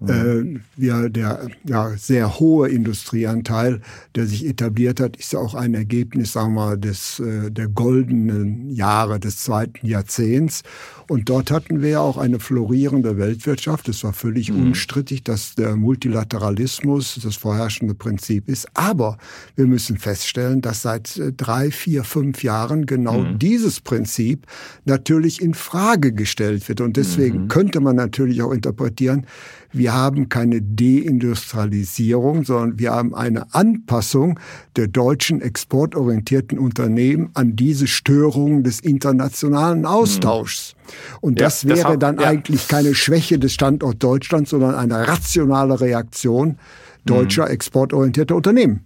äh, 0.10 0.60
ja, 0.77 1.10
der 1.10 1.48
ja, 1.63 1.91
sehr 1.98 2.39
hohe 2.39 2.69
Industrieanteil, 2.69 3.81
der 4.15 4.27
sich 4.27 4.45
etabliert 4.45 5.00
hat, 5.00 5.17
ist 5.17 5.33
ja 5.33 5.39
auch 5.39 5.55
ein 5.55 5.74
Ergebnis, 5.74 6.33
sagen 6.33 6.53
wir 6.53 6.77
des, 6.77 7.19
äh, 7.19 7.51
der 7.51 7.67
goldenen 7.67 8.69
Jahre 8.69 9.19
des 9.19 9.38
zweiten 9.38 9.86
Jahrzehnts. 9.86 10.63
Und 11.10 11.29
dort 11.29 11.51
hatten 11.51 11.81
wir 11.81 11.89
ja 11.89 12.00
auch 12.00 12.17
eine 12.17 12.39
florierende 12.39 13.17
Weltwirtschaft. 13.17 13.89
Es 13.89 14.03
war 14.03 14.13
völlig 14.13 14.51
mhm. 14.51 14.67
unstrittig, 14.67 15.24
dass 15.24 15.55
der 15.55 15.75
Multilateralismus 15.75 17.19
das 17.22 17.36
vorherrschende 17.36 17.93
Prinzip 17.93 18.50
ist. 18.50 18.67
Aber 18.74 19.17
wir 19.55 19.67
müssen 19.67 19.98
feststellen, 19.98 20.62
dass 20.62 20.81
seit 20.81 21.17
äh, 21.17 21.33
drei, 21.33 21.72
vier, 21.72 22.03
fünf 22.03 22.43
Jahren 22.43 22.86
genau 22.86 23.19
mhm. 23.19 23.39
dieses 23.39 23.81
Prinzip 23.81 24.48
natürlich 24.86 25.41
in 25.41 25.53
Frage 25.53 26.13
gestellt 26.13 26.67
wird. 26.67 26.81
Und 26.81 26.98
deswegen 26.98 27.43
mhm. 27.43 27.48
könnte 27.48 27.79
man 27.79 27.95
natürlich 27.95 28.41
auch 28.41 28.51
interpretieren, 28.51 29.25
wir 29.73 29.93
haben 29.93 30.29
keine 30.29 30.61
Deindustrialisierung, 30.61 32.45
sondern 32.45 32.79
wir 32.79 32.91
haben 32.91 33.15
eine 33.15 33.53
Anpassung 33.53 34.39
der 34.75 34.87
deutschen 34.87 35.41
exportorientierten 35.41 36.59
Unternehmen 36.59 37.31
an 37.33 37.55
diese 37.55 37.87
Störungen 37.87 38.63
des 38.63 38.79
internationalen 38.79 39.87
Austauschs. 39.87 40.75
Und 41.21 41.39
ja, 41.39 41.47
das 41.47 41.65
wäre 41.65 41.77
das 41.77 41.85
hat, 41.85 42.03
dann 42.03 42.19
ja. 42.19 42.27
eigentlich 42.27 42.67
keine 42.67 42.93
Schwäche 42.93 43.39
des 43.39 43.53
Standorts 43.53 43.97
Deutschlands, 43.97 44.51
sondern 44.51 44.75
eine 44.75 45.07
rationale 45.07 45.81
Reaktion 45.81 46.59
deutscher 47.05 47.45
mhm. 47.45 47.51
exportorientierter 47.51 48.35
Unternehmen. 48.35 48.85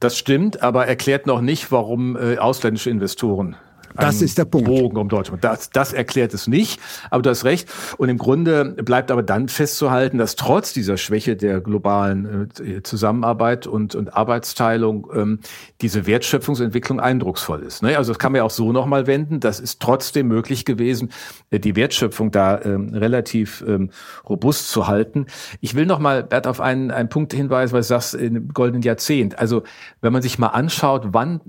Das 0.00 0.16
stimmt, 0.16 0.62
aber 0.62 0.86
erklärt 0.86 1.26
noch 1.26 1.40
nicht, 1.42 1.70
warum 1.70 2.16
äh, 2.16 2.38
ausländische 2.38 2.90
Investoren 2.90 3.56
das 3.98 4.22
ist 4.22 4.38
der 4.38 4.44
Punkt. 4.44 4.66
Bogen 4.66 4.96
um 4.96 5.08
Deutschland. 5.08 5.44
Das, 5.44 5.70
das 5.70 5.92
erklärt 5.92 6.34
es 6.34 6.46
nicht, 6.46 6.80
aber 7.10 7.22
du 7.22 7.30
hast 7.30 7.44
recht. 7.44 7.68
Und 7.98 8.08
im 8.08 8.18
Grunde 8.18 8.64
bleibt 8.64 9.10
aber 9.10 9.22
dann 9.22 9.48
festzuhalten, 9.48 10.18
dass 10.18 10.36
trotz 10.36 10.72
dieser 10.72 10.96
Schwäche 10.96 11.36
der 11.36 11.60
globalen 11.60 12.50
äh, 12.60 12.82
Zusammenarbeit 12.82 13.66
und, 13.66 13.94
und 13.94 14.14
Arbeitsteilung 14.14 15.08
ähm, 15.14 15.40
diese 15.80 16.06
Wertschöpfungsentwicklung 16.06 17.00
eindrucksvoll 17.00 17.62
ist. 17.62 17.82
Ne? 17.82 17.96
Also 17.96 18.12
das 18.12 18.18
kann 18.18 18.32
man 18.32 18.38
ja 18.38 18.44
auch 18.44 18.50
so 18.50 18.72
nochmal 18.72 19.06
wenden. 19.06 19.40
Das 19.40 19.60
ist 19.60 19.80
trotzdem 19.80 20.28
möglich 20.28 20.64
gewesen, 20.64 21.10
äh, 21.50 21.60
die 21.60 21.76
Wertschöpfung 21.76 22.30
da 22.30 22.60
ähm, 22.62 22.90
relativ 22.94 23.64
ähm, 23.66 23.90
robust 24.28 24.70
zu 24.70 24.86
halten. 24.86 25.26
Ich 25.60 25.74
will 25.74 25.86
nochmal, 25.86 26.24
Bert, 26.24 26.46
auf 26.46 26.60
einen, 26.60 26.90
einen 26.90 27.08
Punkt 27.08 27.32
hinweisen, 27.32 27.72
weil 27.72 27.80
du 27.80 27.86
sagst, 27.86 28.14
im 28.14 28.48
goldenen 28.48 28.82
Jahrzehnt. 28.82 29.38
Also 29.38 29.62
wenn 30.00 30.12
man 30.12 30.22
sich 30.22 30.38
mal 30.38 30.48
anschaut, 30.48 31.08
wann 31.12 31.40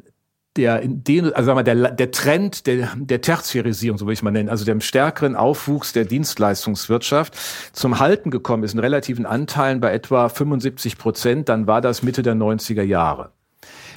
der, 0.57 0.81
den, 0.85 1.33
also 1.33 1.47
sagen 1.47 1.57
wir, 1.57 1.63
der, 1.63 1.91
der 1.91 2.11
Trend 2.11 2.67
der, 2.67 2.89
der 2.95 3.21
Tertiarisierung, 3.21 3.97
so 3.97 4.05
würde 4.05 4.13
ich 4.13 4.23
mal 4.23 4.31
nennen, 4.31 4.49
also 4.49 4.65
dem 4.65 4.81
stärkeren 4.81 5.35
Aufwuchs 5.35 5.93
der 5.93 6.05
Dienstleistungswirtschaft 6.05 7.35
zum 7.73 7.99
Halten 7.99 8.31
gekommen 8.31 8.63
ist 8.63 8.73
in 8.73 8.79
relativen 8.79 9.25
Anteilen 9.25 9.79
bei 9.79 9.93
etwa 9.93 10.29
75 10.29 10.97
Prozent, 10.97 11.49
dann 11.49 11.67
war 11.67 11.81
das 11.81 12.03
Mitte 12.03 12.23
der 12.23 12.35
90er 12.35 12.83
Jahre. 12.83 13.31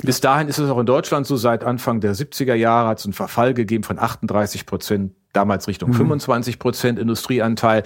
Bis 0.03 0.21
dahin 0.21 0.49
ist 0.49 0.59
es 0.59 0.71
auch 0.71 0.79
in 0.79 0.87
Deutschland 0.87 1.27
so, 1.27 1.37
seit 1.37 1.65
Anfang 1.65 2.01
der 2.01 2.15
70er 2.15 2.55
Jahre 2.55 2.89
hat 2.89 2.99
es 2.99 3.05
einen 3.05 3.13
Verfall 3.13 3.55
gegeben 3.55 3.85
von 3.85 3.99
38 3.99 4.65
Prozent, 4.65 5.13
damals 5.33 5.69
Richtung 5.69 5.91
mhm. 5.91 5.95
25 5.95 6.59
Prozent 6.59 6.99
Industrieanteil. 6.99 7.83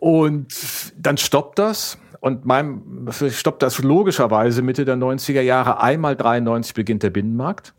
Und 0.00 0.48
dann 0.96 1.16
stoppt 1.16 1.58
das. 1.58 1.98
Und 2.20 2.44
meinem 2.44 3.08
stoppt 3.10 3.62
das 3.62 3.78
logischerweise 3.78 4.60
Mitte 4.60 4.84
der 4.84 4.96
90er 4.96 5.40
Jahre. 5.40 5.80
Einmal 5.80 6.16
93 6.16 6.74
beginnt 6.74 7.02
der 7.02 7.10
Binnenmarkt. 7.10 7.72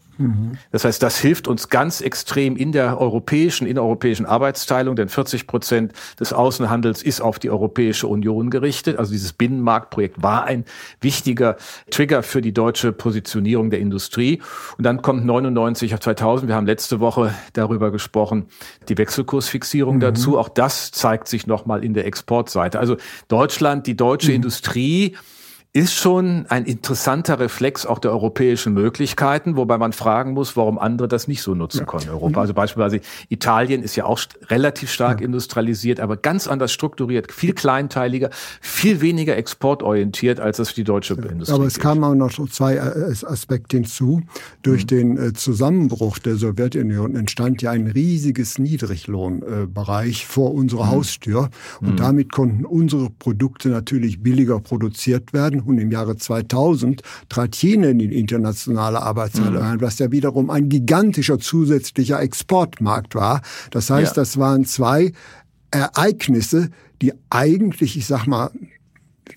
Das 0.72 0.86
heißt, 0.86 1.02
das 1.02 1.18
hilft 1.18 1.48
uns 1.48 1.70
ganz 1.70 2.02
extrem 2.02 2.56
in 2.56 2.72
der 2.72 3.00
europäischen, 3.00 3.68
innereuropäischen 3.68 4.26
Arbeitsteilung, 4.26 4.96
denn 4.96 5.10
40 5.10 5.48
Prozent 5.48 5.94
des 6.20 6.34
Außenhandels 6.34 7.04
ist 7.04 7.22
auf 7.22 7.40
die 7.40 7.50
Europäische 7.50 8.08
Union 8.08 8.50
gerichtet. 8.50 8.98
Also 8.98 9.12
dieses 9.12 9.34
Binnenmarktprojekt 9.34 10.22
war 10.22 10.46
ein 10.46 10.66
wichtiger 11.00 11.58
Trigger 11.90 12.24
für 12.24 12.42
die 12.42 12.54
deutsche 12.54 12.92
Positionierung 12.92 13.70
der 13.70 13.80
Industrie. 13.80 14.42
Und 14.78 14.86
dann 14.86 15.02
kommt 15.02 15.26
99 15.26 15.94
auf 15.94 16.00
2000. 16.00 16.48
Wir 16.48 16.56
haben 16.56 16.66
letzte 16.66 17.00
Woche 17.00 17.34
darüber 17.54 17.92
gesprochen, 17.92 18.48
die 18.90 18.98
Wechselkursfixierung 18.98 19.96
mhm. 19.96 20.02
dazu. 20.02 20.38
Auch 20.38 20.50
das 20.50 20.92
zeigt 20.92 21.28
sich 21.28 21.48
nochmal 21.48 21.84
in 21.84 21.94
der 21.94 22.06
Exportseite. 22.06 22.80
Also 22.80 22.98
Deutschland, 23.28 23.88
die 23.88 23.96
deutsche 23.96 24.30
mhm. 24.30 24.36
Industrie, 24.36 25.16
ist 25.74 25.94
schon 25.94 26.46
ein 26.50 26.66
interessanter 26.66 27.40
Reflex 27.40 27.86
auch 27.86 28.00
der 28.00 28.12
europäischen 28.12 28.74
Möglichkeiten, 28.74 29.56
wobei 29.56 29.78
man 29.78 29.94
fragen 29.94 30.34
muss, 30.34 30.58
warum 30.58 30.78
andere 30.78 31.08
das 31.08 31.30
nicht 31.30 31.42
so 31.42 31.56
nutzen 31.56 31.86
können 31.86 32.04
in 32.04 32.10
Europa. 32.10 32.42
Also 32.42 32.54
beispielsweise 32.54 33.00
Italien 33.30 33.82
ist 33.82 33.96
ja 33.96 34.04
auch 34.04 34.20
relativ 34.48 34.92
stark 34.92 35.22
ja. 35.22 35.26
industrialisiert, 35.26 36.02
aber 36.02 36.18
ganz 36.18 36.50
anders 36.50 36.74
strukturiert, 36.74 37.32
viel 37.32 37.54
kleinteiliger, 37.54 38.32
viel 38.60 39.00
weniger 39.00 39.38
exportorientiert, 39.38 40.42
als 40.42 40.58
das 40.58 40.74
die 40.74 40.84
deutsche 40.84 41.14
ja. 41.14 41.24
Industrie 41.24 41.56
Aber 41.56 41.66
es 41.68 41.80
kamen 41.80 42.04
auch 42.04 42.16
noch 42.16 42.50
zwei 42.50 42.76
äh, 42.76 43.26
Aspekte 43.26 43.78
hinzu. 43.78 44.24
Durch 44.64 44.84
mhm. 44.84 44.88
den 44.88 45.18
äh, 45.18 45.34
Zusammenbruch 45.34 46.20
der 46.20 46.36
Sowjetunion 46.36 47.16
entstand 47.16 47.62
ja 47.62 47.72
ein 47.72 47.88
riesiges 47.88 48.60
Niedriglohnbereich 48.60 50.28
vor 50.28 50.54
unserer 50.54 50.88
mhm. 50.88 50.92
Haustür 50.92 51.50
und 51.80 51.92
mhm. 51.92 51.96
damit 51.96 52.34
konnten 52.34 52.66
unsere 52.66 53.10
Produkte 53.10 53.70
natürlich 53.70 54.22
billiger 54.22 54.60
produziert 54.60 55.32
werden 55.32 55.61
und 55.66 55.78
im 55.78 55.92
Jahre 55.92 56.18
2000 56.18 57.02
trat 57.30 57.56
China 57.56 57.90
in 57.90 58.00
die 58.00 58.20
internationale 58.20 59.02
Arbeitshalle 59.02 59.60
mhm. 59.60 59.66
ein, 59.66 59.82
was 59.82 60.00
ja 60.00 60.12
wiederum 60.12 60.50
ein 60.50 60.70
gigantischer 60.70 61.40
zusätzlicher 61.40 62.20
Exportmarkt 62.22 63.16
war. 63.16 63.42
Das 63.72 63.90
heißt, 63.90 64.16
ja. 64.16 64.22
das 64.22 64.38
waren 64.38 64.66
zwei 64.66 65.12
Ereignisse, 65.72 66.70
die 67.02 67.14
eigentlich, 67.30 67.98
ich 67.98 68.06
sag 68.06 68.28
mal, 68.28 68.52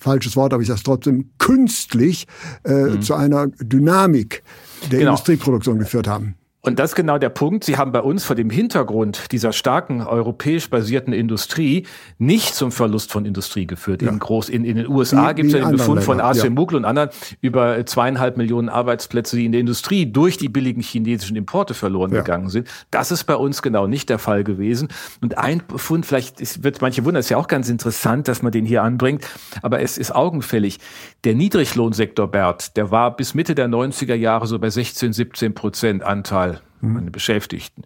falsches 0.01 0.37
Wort, 0.37 0.53
aber 0.53 0.63
ich 0.63 0.69
sage 0.69 0.79
es 0.79 0.83
trotzdem, 0.83 1.31
künstlich 1.39 2.27
äh, 2.65 2.73
mhm. 2.73 3.03
zu 3.03 3.15
einer 3.15 3.47
Dynamik 3.47 4.43
der 4.91 4.99
genau. 4.99 5.13
Industrieproduktion 5.13 5.79
geführt 5.79 6.09
haben. 6.09 6.35
Und 6.65 6.79
das 6.79 6.93
ist 6.93 6.97
genau 6.97 7.19
der 7.19 7.29
Punkt. 7.29 7.65
Sie 7.65 7.77
haben 7.77 7.93
bei 7.93 8.01
uns 8.01 8.25
vor 8.25 8.35
dem 8.35 8.49
Hintergrund 8.49 9.33
dieser 9.33 9.53
starken 9.53 10.01
europäisch 10.01 10.71
basierten 10.71 11.13
Industrie 11.13 11.87
nicht 12.17 12.55
zum 12.55 12.73
Verlust 12.73 13.13
von 13.13 13.27
Industrie 13.27 13.67
geführt. 13.67 14.01
Ja. 14.01 14.11
In, 14.11 14.19
Groß, 14.19 14.49
in, 14.49 14.65
in 14.65 14.79
den 14.79 14.89
USA 14.89 15.33
gibt 15.33 15.49
es 15.49 15.53
ja 15.53 15.61
den 15.61 15.77
Befund 15.77 16.03
von 16.03 16.21
AC 16.23 16.37
ja. 16.37 16.45
Und 16.49 16.85
anderen 16.87 17.11
über 17.43 17.85
zweieinhalb 17.85 18.39
Millionen 18.39 18.71
Arbeitsplätze, 18.71 19.37
die 19.37 19.45
in 19.45 19.53
der 19.53 19.61
Industrie 19.61 20.07
durch 20.07 20.39
die 20.39 20.49
billigen 20.49 20.81
chinesischen 20.81 21.37
Importe 21.37 21.75
verloren 21.75 22.13
ja. 22.13 22.21
gegangen 22.21 22.49
sind. 22.49 22.67
Das 22.91 23.13
ist 23.13 23.25
bei 23.25 23.37
uns 23.37 23.61
genau 23.61 23.87
nicht 23.87 24.09
der 24.09 24.19
Fall 24.19 24.43
gewesen. 24.43 24.89
Und 25.21 25.37
ein 25.37 25.63
Befund, 25.69 26.07
vielleicht 26.07 26.41
ist, 26.41 26.65
wird 26.65 26.81
manche 26.81 27.05
wundern, 27.05 27.21
ist 27.21 27.29
ja 27.29 27.37
auch 27.37 27.49
ganz 27.49 27.69
interessant, 27.69 28.27
dass 28.27 28.43
man 28.43 28.53
den 28.53 28.65
hier 28.65 28.83
anbringt, 28.83 29.27
aber 29.61 29.81
es 29.81 29.99
ist 29.99 30.15
augenfällig. 30.15 30.79
Der 31.25 31.35
Niedriglohnsektor, 31.35 32.27
Bert, 32.27 32.79
der 32.79 32.91
war 32.91 33.15
bis 33.15 33.35
Mitte 33.35 33.55
der 33.55 33.69
90er 33.69 34.15
Jahre 34.15 34.47
so 34.47 34.59
bei 34.59 34.71
16, 34.71 35.13
17 35.13 35.55
Prozent 35.55 36.03
Anteil 36.03 36.54
meine 36.81 37.11
Beschäftigten. 37.11 37.85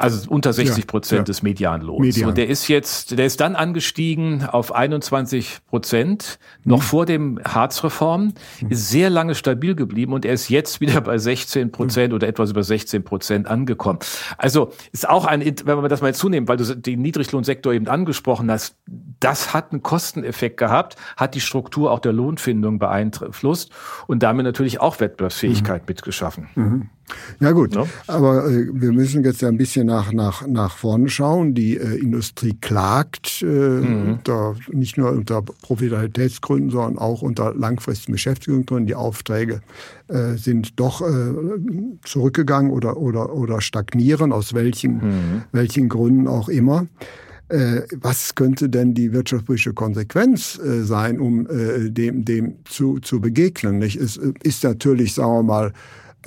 Also 0.00 0.30
unter 0.30 0.54
60 0.54 0.86
Prozent 0.86 1.12
ja, 1.12 1.18
ja. 1.18 1.24
des 1.24 1.42
Medianlohns. 1.42 2.00
Median. 2.00 2.30
Und 2.30 2.38
der 2.38 2.48
ist 2.48 2.68
jetzt, 2.68 3.18
der 3.18 3.26
ist 3.26 3.38
dann 3.40 3.54
angestiegen 3.54 4.46
auf 4.46 4.74
21 4.74 5.58
Prozent, 5.66 6.38
noch 6.64 6.78
mhm. 6.78 6.82
vor 6.82 7.06
dem 7.06 7.40
Harzreform, 7.44 8.32
mhm. 8.62 8.68
ist 8.70 8.88
sehr 8.88 9.10
lange 9.10 9.34
stabil 9.34 9.74
geblieben 9.74 10.14
und 10.14 10.24
er 10.24 10.32
ist 10.32 10.48
jetzt 10.48 10.80
wieder 10.80 11.02
bei 11.02 11.18
16 11.18 11.70
Prozent 11.70 12.12
mhm. 12.12 12.16
oder 12.16 12.28
etwas 12.28 12.50
über 12.50 12.62
16 12.62 13.04
Prozent 13.04 13.46
angekommen. 13.46 13.98
Also 14.38 14.72
ist 14.92 15.06
auch 15.06 15.26
ein, 15.26 15.42
wenn 15.42 15.76
man 15.76 15.90
das 15.90 16.00
mal 16.00 16.14
zunehmen, 16.14 16.48
weil 16.48 16.56
du 16.56 16.74
den 16.74 17.02
Niedriglohnsektor 17.02 17.74
eben 17.74 17.86
angesprochen 17.86 18.50
hast, 18.50 18.76
das 18.86 19.52
hat 19.52 19.72
einen 19.72 19.82
Kosteneffekt 19.82 20.56
gehabt, 20.56 20.96
hat 21.18 21.34
die 21.34 21.40
Struktur 21.40 21.90
auch 21.90 21.98
der 21.98 22.14
Lohnfindung 22.14 22.78
beeinflusst 22.78 23.70
und 24.06 24.22
damit 24.22 24.44
natürlich 24.44 24.80
auch 24.80 24.98
Wettbewerbsfähigkeit 24.98 25.82
mhm. 25.82 25.86
mitgeschaffen. 25.88 26.48
Ja 27.40 27.52
gut, 27.52 27.74
no? 27.74 27.88
aber 28.06 28.46
äh, 28.46 28.66
wir 28.72 28.92
müssen 28.92 29.24
jetzt 29.24 29.40
ja 29.42 29.48
ein 29.48 29.56
bisschen 29.56 29.86
nach, 29.86 30.12
nach, 30.12 30.46
nach 30.46 30.76
vorne 30.76 31.08
schauen. 31.08 31.54
Die 31.54 31.76
äh, 31.76 31.96
Industrie 31.98 32.56
klagt, 32.60 33.42
äh, 33.42 33.46
mhm. 33.46 34.12
unter, 34.12 34.56
nicht 34.70 34.96
nur 34.96 35.12
unter 35.12 35.42
Profitabilitätsgründen, 35.42 36.70
sondern 36.70 36.98
auch 36.98 37.22
unter 37.22 37.54
langfristigen 37.54 38.12
Beschäftigungsgründen. 38.12 38.86
Die 38.86 38.94
Aufträge 38.94 39.60
äh, 40.08 40.34
sind 40.36 40.78
doch 40.78 41.00
äh, 41.00 41.32
zurückgegangen 42.04 42.70
oder, 42.70 42.96
oder, 42.96 43.32
oder 43.32 43.60
stagnieren, 43.60 44.32
aus 44.32 44.54
welchen, 44.54 44.94
mhm. 44.96 45.42
welchen 45.52 45.88
Gründen 45.88 46.28
auch 46.28 46.48
immer 46.48 46.86
äh, 47.50 47.82
was 48.00 48.34
könnte 48.34 48.68
denn 48.68 48.94
die 48.94 49.12
wirtschaftspolitische 49.12 49.74
Konsequenz 49.74 50.58
äh, 50.58 50.84
sein, 50.84 51.18
um 51.18 51.46
äh, 51.48 51.90
dem, 51.90 52.24
dem 52.24 52.56
zu, 52.64 53.00
zu 53.00 53.20
begegnen? 53.20 53.78
Nicht? 53.78 53.96
Es 53.96 54.16
ist 54.16 54.64
natürlich, 54.64 55.14
sagen 55.14 55.32
wir 55.32 55.42
mal, 55.42 55.72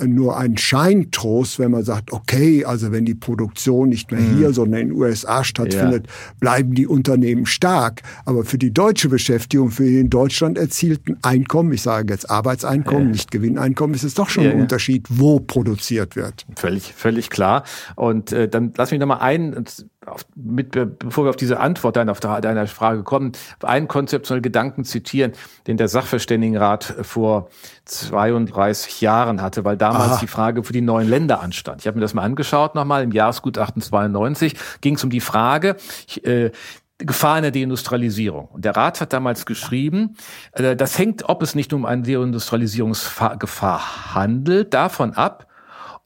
nur 0.02 0.38
ein 0.38 0.58
Scheintrost, 0.58 1.60
wenn 1.60 1.72
man 1.72 1.84
sagt, 1.84 2.12
okay, 2.12 2.66
also 2.66 2.92
wenn 2.92 3.06
die 3.06 3.16
Produktion 3.16 3.90
nicht 3.90 4.12
mehr 4.12 4.22
hier, 4.22 4.50
mhm. 4.50 4.54
sondern 4.54 4.82
in 4.82 4.88
den 4.90 4.98
USA 4.98 5.44
stattfindet, 5.44 6.08
ja. 6.08 6.34
bleiben 6.40 6.74
die 6.74 6.88
Unternehmen 6.88 7.46
stark. 7.46 8.02
Aber 8.26 8.44
für 8.44 8.58
die 8.58 8.72
deutsche 8.72 9.10
Beschäftigung, 9.10 9.70
für 9.72 9.84
die 9.84 10.00
in 10.00 10.10
Deutschland 10.10 10.58
erzielten 10.58 11.18
Einkommen, 11.22 11.72
ich 11.74 11.82
sage 11.82 12.14
jetzt 12.14 12.30
Arbeitseinkommen, 12.30 13.08
ja. 13.08 13.12
nicht 13.12 13.32
Gewinneinkommen, 13.32 13.96
ist 13.96 14.04
es 14.04 14.14
doch 14.16 14.30
schon 14.30 14.46
ja, 14.46 14.52
ein 14.52 14.62
Unterschied, 14.62 15.06
wo 15.10 15.40
produziert 15.40 16.16
wird. 16.16 16.46
Völlig, 16.56 16.94
völlig 16.94 17.30
klar. 17.30 17.64
Und 17.96 18.32
äh, 18.32 18.48
dann 18.48 18.74
lass 18.76 18.92
mich 18.92 19.00
noch 19.00 19.08
mal 19.08 19.18
ein, 19.18 19.66
auf, 20.08 20.26
mit, 20.36 20.72
bevor 20.72 21.26
wir 21.26 21.30
auf 21.30 21.36
diese 21.36 21.60
Antwort 21.60 21.96
dann 21.96 22.10
auf 22.10 22.20
deiner 22.20 22.68
Frage 22.68 23.04
kommen, 23.04 23.34
einen 23.62 23.88
konzeptionellen 23.88 24.44
Gedanken 24.44 24.86
zitieren, 24.86 25.34
den 25.68 25.78
der 25.78 25.88
Sachverständigenrat 25.88 26.96
vor 27.02 27.50
32 27.86 29.02
Jahren 29.02 29.42
hatte, 29.42 29.66
weil 29.66 29.78
damals 29.78 30.14
Aha. 30.14 30.20
die 30.20 30.28
Frage 30.28 30.64
für 30.64 30.74
die 30.74 30.82
neuen 30.82 31.10
Länder 31.10 31.42
anstand. 31.42 31.82
Ich 31.82 31.88
habe 31.88 31.98
mir 31.98 32.02
das 32.02 32.14
mal 32.14 32.24
angeschaut 32.24 32.76
nochmal 32.76 33.04
im 33.04 33.12
Jahresgutachten 33.12 33.82
92 33.82 34.56
ging 34.82 34.96
es 34.96 35.04
um 35.04 35.10
die 35.10 35.22
Frage, 35.22 35.76
äh, 36.24 36.52
Gefahr 37.00 37.36
einer 37.36 37.52
Deindustrialisierung. 37.52 38.48
Und 38.48 38.66
der 38.66 38.76
Rat 38.76 39.02
hat 39.02 39.14
damals 39.14 39.46
geschrieben, 39.46 40.16
äh, 40.54 40.76
das 40.76 40.98
hängt, 40.98 41.28
ob 41.28 41.42
es 41.42 41.56
nicht 41.56 41.74
um 41.74 41.86
eine 41.86 42.04
Deindustrialisierungsgefahr 42.04 44.14
handelt, 44.14 44.74
davon 44.74 45.14
ab, 45.14 45.48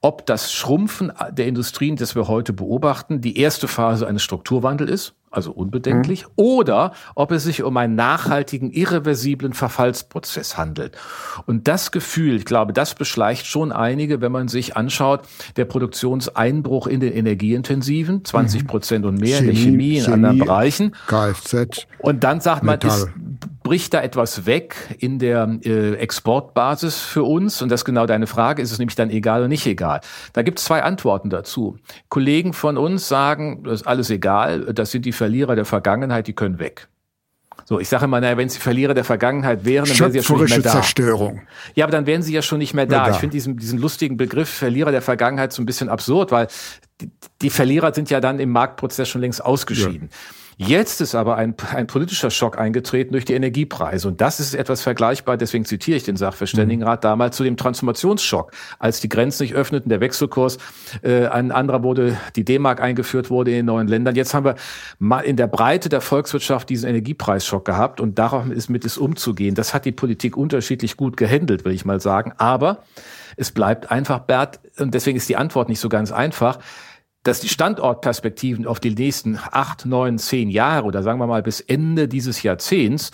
ob 0.02 0.26
das 0.26 0.54
Schrumpfen 0.54 1.12
der 1.32 1.48
Industrien, 1.48 1.96
das 1.96 2.16
wir 2.16 2.28
heute 2.28 2.54
beobachten, 2.54 3.22
die 3.22 3.40
erste 3.40 3.68
Phase 3.68 4.08
eines 4.08 4.22
Strukturwandels 4.22 4.92
ist, 4.92 5.14
also 5.32 5.52
unbedenklich, 5.52 6.24
mhm. 6.24 6.32
oder 6.36 6.94
ob 7.16 7.32
es 7.32 7.44
sich 7.44 7.64
um 7.64 7.76
einen 7.78 7.96
nachhaltigen, 7.96 8.72
irreversiblen 8.72 9.54
Verfallsprozess 9.54 10.58
handelt. 10.58 10.98
Und 11.46 11.68
das 11.68 11.92
Gefühl, 11.92 12.38
ich 12.38 12.46
glaube, 12.46 12.74
das 12.74 12.96
beschleicht 12.96 13.48
schon 13.48 13.72
einige, 13.72 14.22
wenn 14.22 14.32
man 14.32 14.48
sich 14.48 14.78
anschaut, 14.78 15.22
der 15.58 15.66
Produktionseinbruch 15.66 16.88
in 16.88 17.00
den 17.00 17.14
energieintensiven, 17.14 18.24
20 18.24 18.64
mhm. 18.64 18.68
Prozent 18.68 19.06
und 19.06 19.20
mehr 19.20 19.40
Chemie, 19.40 19.50
in 19.50 19.56
der 19.56 19.64
Chemie, 19.64 19.98
in 19.98 20.04
Chemie, 20.04 20.14
anderen 20.14 20.40
Bereichen. 20.40 20.96
Kfz. 21.08 21.88
Und 22.00 22.24
dann 22.24 22.40
sagt 22.40 22.64
man, 22.64 22.80
ist, 22.80 23.10
bricht 23.68 23.94
da 23.94 24.02
etwas 24.02 24.46
weg 24.46 24.76
in 24.98 25.20
der 25.20 25.60
äh, 25.64 25.96
Exportbasis 25.96 27.00
für 27.00 27.24
uns? 27.24 27.62
Und 27.62 27.70
das 27.70 27.82
ist 27.82 27.86
genau 27.86 28.06
deine 28.06 28.26
Frage. 28.26 28.62
Ist 28.62 28.72
es 28.72 28.80
nämlich 28.80 28.96
dann 28.96 29.10
egal 29.10 29.42
oder 29.42 29.50
nicht 29.50 29.66
egal? 29.66 30.00
Da 30.32 30.42
gibt 30.42 30.60
es 30.60 30.66
zwei 30.66 30.84
Antworten 30.84 31.30
dazu. 31.30 31.78
Kollegen 32.08 32.54
von 32.54 32.78
uns 32.78 33.10
sagen, 33.10 33.64
das 33.64 33.82
ist 33.82 33.88
alles 33.88 34.10
egal, 34.10 34.74
das 34.74 34.92
sind 34.92 35.06
die 35.06 35.12
Verlierer 35.12 35.56
der 35.56 35.66
Vergangenheit, 35.66 36.28
die 36.28 36.34
können 36.34 36.60
weg. 36.60 36.88
So, 37.66 37.82
ich 37.82 37.90
sage 37.90 38.06
immer, 38.06 38.22
naja, 38.22 38.38
wenn 38.38 38.48
sie 38.48 38.60
Verlierer 38.60 38.94
der 38.94 39.04
Vergangenheit 39.04 39.66
wären, 39.66 39.86
dann 39.86 40.00
wären 40.00 40.12
sie 40.14 40.20
ja 40.20 40.24
schon 40.24 40.40
nicht 40.40 40.52
mehr 40.52 40.62
da. 40.62 40.72
Zerstörung. 40.72 41.42
Ja, 41.76 41.84
aber 41.84 41.92
dann 41.92 42.06
wären 42.06 42.22
sie 42.22 42.34
ja 42.34 42.42
schon 42.42 42.60
nicht 42.60 42.74
mehr 42.74 42.86
da. 42.86 43.06
da. 43.06 43.12
Ich 43.12 43.18
finde 43.18 43.34
diesen, 43.34 43.58
diesen 43.58 43.80
lustigen 43.80 44.16
Begriff 44.16 44.48
Verlierer 44.48 44.92
der 44.92 45.02
Vergangenheit 45.02 45.52
so 45.52 45.62
ein 45.62 45.66
bisschen 45.66 45.90
absurd, 45.90 46.32
weil 46.32 46.48
die, 47.02 47.12
die 47.42 47.50
Verlierer 47.50 47.94
sind 47.94 48.10
ja 48.10 48.22
dann 48.22 48.40
im 48.40 48.52
Marktprozess 48.52 49.10
schon 49.10 49.20
längst 49.20 49.44
ausgeschieden. 49.44 50.10
Ja. 50.10 50.18
Jetzt 50.60 51.02
ist 51.02 51.14
aber 51.14 51.36
ein, 51.36 51.54
ein 51.72 51.86
politischer 51.86 52.32
Schock 52.32 52.58
eingetreten 52.58 53.12
durch 53.12 53.26
die 53.26 53.34
Energiepreise. 53.34 54.08
Und 54.08 54.22
das 54.22 54.40
ist 54.40 54.56
etwas 54.56 54.82
vergleichbar, 54.82 55.38
deswegen 55.38 55.66
zitiere 55.66 55.98
ich 55.98 56.04
den 56.04 56.16
Sachverständigenrat 56.16 57.02
mhm. 57.04 57.08
damals 57.08 57.38
zu 57.38 57.44
dem 57.44 57.58
Transformationsschock, 57.58 58.52
als 58.80 59.00
die 59.00 59.08
Grenzen 59.08 59.38
sich 59.38 59.54
öffneten, 59.54 59.90
der 59.90 60.02
Wechselkurs, 60.02 60.58
äh, 61.04 61.28
ein 61.28 61.52
anderer 61.52 61.84
wurde, 61.84 62.18
die 62.36 62.44
D-Mark 62.44 62.82
eingeführt 62.82 63.30
wurde 63.30 63.52
in 63.52 63.58
den 63.58 63.66
neuen 63.68 63.88
Ländern. 63.88 64.16
Jetzt 64.16 64.34
haben 64.34 64.46
wir 64.46 64.56
mal 64.98 65.20
in 65.20 65.36
der 65.36 65.46
Breite 65.46 65.90
der 65.90 66.02
Volkswirtschaft 66.02 66.70
diesen 66.70 66.90
Energiepreisschock 66.90 67.64
gehabt 67.64 68.02
und 68.02 68.18
darauf 68.18 68.50
ist 68.50 68.68
mit 68.68 68.84
es 68.84 68.98
umzugehen. 68.98 69.54
Das 69.54 69.76
hat 69.76 69.86
die 69.86 69.92
Politik 69.92 70.38
unterschiedlich 70.38 70.98
gut 70.98 71.18
gehandelt, 71.18 71.66
will 71.66 71.74
ich 71.74 71.86
mal 71.86 72.00
sagen. 72.00 72.34
Aber 72.38 72.84
es 73.36 73.52
bleibt 73.52 73.92
einfach, 73.92 74.20
Bert, 74.20 74.60
und 74.80 74.96
deswegen 74.96 75.18
ist 75.18 75.30
die 75.30 75.38
Antwort 75.38 75.70
nicht 75.70 75.80
so 75.80 75.88
ganz 75.88 76.12
einfach 76.12 76.58
dass 77.28 77.42
die 77.42 77.50
Standortperspektiven 77.50 78.66
auf 78.66 78.80
die 78.80 78.92
nächsten 78.92 79.38
acht, 79.38 79.86
neun, 79.86 80.18
zehn 80.18 80.50
Jahre 80.50 80.86
oder 80.86 81.04
sagen 81.04 81.20
wir 81.20 81.28
mal 81.28 81.44
bis 81.44 81.60
Ende 81.60 82.08
dieses 82.08 82.42
Jahrzehnts 82.42 83.12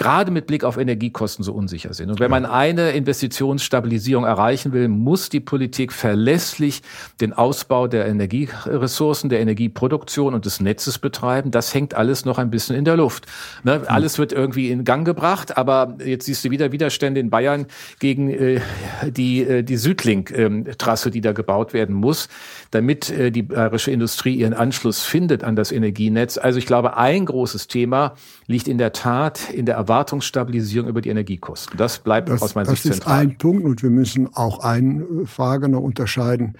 gerade 0.00 0.30
mit 0.30 0.46
Blick 0.46 0.64
auf 0.64 0.78
Energiekosten 0.78 1.44
so 1.44 1.52
unsicher 1.52 1.92
sind. 1.92 2.08
Und 2.08 2.20
wenn 2.20 2.30
man 2.30 2.46
eine 2.46 2.92
Investitionsstabilisierung 2.92 4.24
erreichen 4.24 4.72
will, 4.72 4.88
muss 4.88 5.28
die 5.28 5.40
Politik 5.40 5.92
verlässlich 5.92 6.80
den 7.20 7.34
Ausbau 7.34 7.86
der 7.86 8.06
Energieressourcen, 8.06 9.28
der 9.28 9.40
Energieproduktion 9.40 10.32
und 10.32 10.46
des 10.46 10.58
Netzes 10.58 10.98
betreiben. 10.98 11.50
Das 11.50 11.74
hängt 11.74 11.92
alles 11.92 12.24
noch 12.24 12.38
ein 12.38 12.50
bisschen 12.50 12.76
in 12.76 12.86
der 12.86 12.96
Luft. 12.96 13.26
Ne? 13.62 13.82
Alles 13.88 14.18
wird 14.18 14.32
irgendwie 14.32 14.70
in 14.70 14.84
Gang 14.84 15.04
gebracht, 15.04 15.58
aber 15.58 15.98
jetzt 16.02 16.24
siehst 16.24 16.46
du 16.46 16.50
wieder 16.50 16.72
Widerstände 16.72 17.20
in 17.20 17.28
Bayern 17.28 17.66
gegen 17.98 18.30
äh, 18.30 18.60
die, 19.06 19.42
äh, 19.42 19.62
die 19.62 19.76
Südlink-Trasse, 19.76 21.10
die 21.10 21.20
da 21.20 21.32
gebaut 21.32 21.74
werden 21.74 21.94
muss, 21.94 22.30
damit 22.70 23.10
äh, 23.10 23.30
die 23.30 23.42
bayerische 23.42 23.90
Industrie 23.90 24.36
ihren 24.36 24.54
Anschluss 24.54 25.02
findet 25.02 25.44
an 25.44 25.56
das 25.56 25.72
Energienetz. 25.72 26.38
Also 26.38 26.58
ich 26.58 26.64
glaube, 26.64 26.96
ein 26.96 27.26
großes 27.26 27.68
Thema 27.68 28.14
liegt 28.46 28.66
in 28.66 28.78
der 28.78 28.94
Tat 28.94 29.50
in 29.50 29.66
der 29.66 29.74
Erwartungsstabilisierung 29.90 30.88
über 30.88 31.00
die 31.00 31.08
Energiekosten. 31.08 31.76
Das 31.76 31.98
bleibt 31.98 32.28
das, 32.28 32.42
aus 32.42 32.54
meiner 32.54 32.70
Sicht 32.70 32.82
zentral. 32.82 32.98
Das 32.98 33.24
ist 33.24 33.30
ein 33.32 33.38
Punkt 33.38 33.64
und 33.64 33.82
wir 33.82 33.90
müssen 33.90 34.32
auch 34.34 34.60
eine 34.60 35.26
Frage 35.26 35.68
noch 35.68 35.80
unterscheiden. 35.80 36.56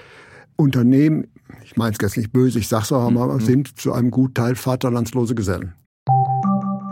Unternehmen, 0.57 1.29
ich 1.65 1.77
meine 1.77 1.93
es 1.93 1.99
jetzt 2.03 2.17
nicht 2.17 2.33
böse, 2.33 2.59
ich 2.59 2.67
sage 2.67 2.83
es 2.83 2.93
auch 2.93 3.09
mal, 3.11 3.29
mhm. 3.29 3.41
sind 3.41 3.79
zu 3.79 3.93
einem 3.93 4.11
Gutteil 4.11 4.57
vaterlandslose 4.57 5.37
Gesellen. 5.37 5.75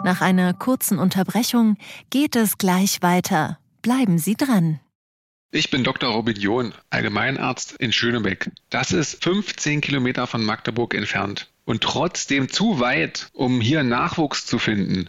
Nach 0.05 0.21
einer 0.21 0.55
kurzen 0.55 1.01
Unterbrechung 1.01 1.77
geht 2.11 2.37
es 2.37 2.57
gleich 2.57 3.03
weiter. 3.03 3.59
Bleiben 3.83 4.19
Sie 4.19 4.37
dran. 4.37 4.79
Ich 5.51 5.71
bin 5.71 5.83
Dr. 5.83 6.11
Robin 6.11 6.37
John, 6.37 6.73
Allgemeinarzt 6.91 7.73
in 7.73 7.91
Schönebeck. 7.91 8.53
Das 8.71 8.93
ist 8.93 9.25
15 9.25 9.81
Kilometer 9.81 10.29
von 10.29 10.45
Magdeburg 10.45 10.95
entfernt 10.95 11.51
und 11.65 11.83
trotzdem 11.83 12.49
zu 12.49 12.79
weit, 12.79 13.29
um 13.33 13.61
hier 13.61 13.83
Nachwuchs 13.83 14.47
zu 14.47 14.59
finden. 14.59 15.09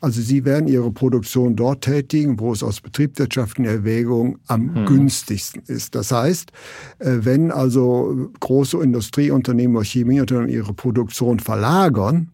Also 0.00 0.20
Sie 0.20 0.44
werden 0.44 0.68
Ihre 0.68 0.92
Produktion 0.92 1.56
dort 1.56 1.82
tätigen, 1.82 2.38
wo 2.38 2.52
es 2.52 2.62
aus 2.62 2.80
betriebswirtschaftlichen 2.80 3.68
Erwägungen 3.68 4.38
am 4.46 4.74
hm. 4.74 4.86
günstigsten 4.86 5.62
ist. 5.66 5.94
Das 5.96 6.12
heißt, 6.12 6.52
äh, 7.00 7.18
wenn 7.22 7.50
also 7.50 8.30
große 8.38 8.78
Industrieunternehmen 8.78 9.76
oder 9.76 9.84
Chemieunternehmen 9.84 10.54
ihre 10.54 10.72
Produktion 10.72 11.40
verlagern, 11.40 12.30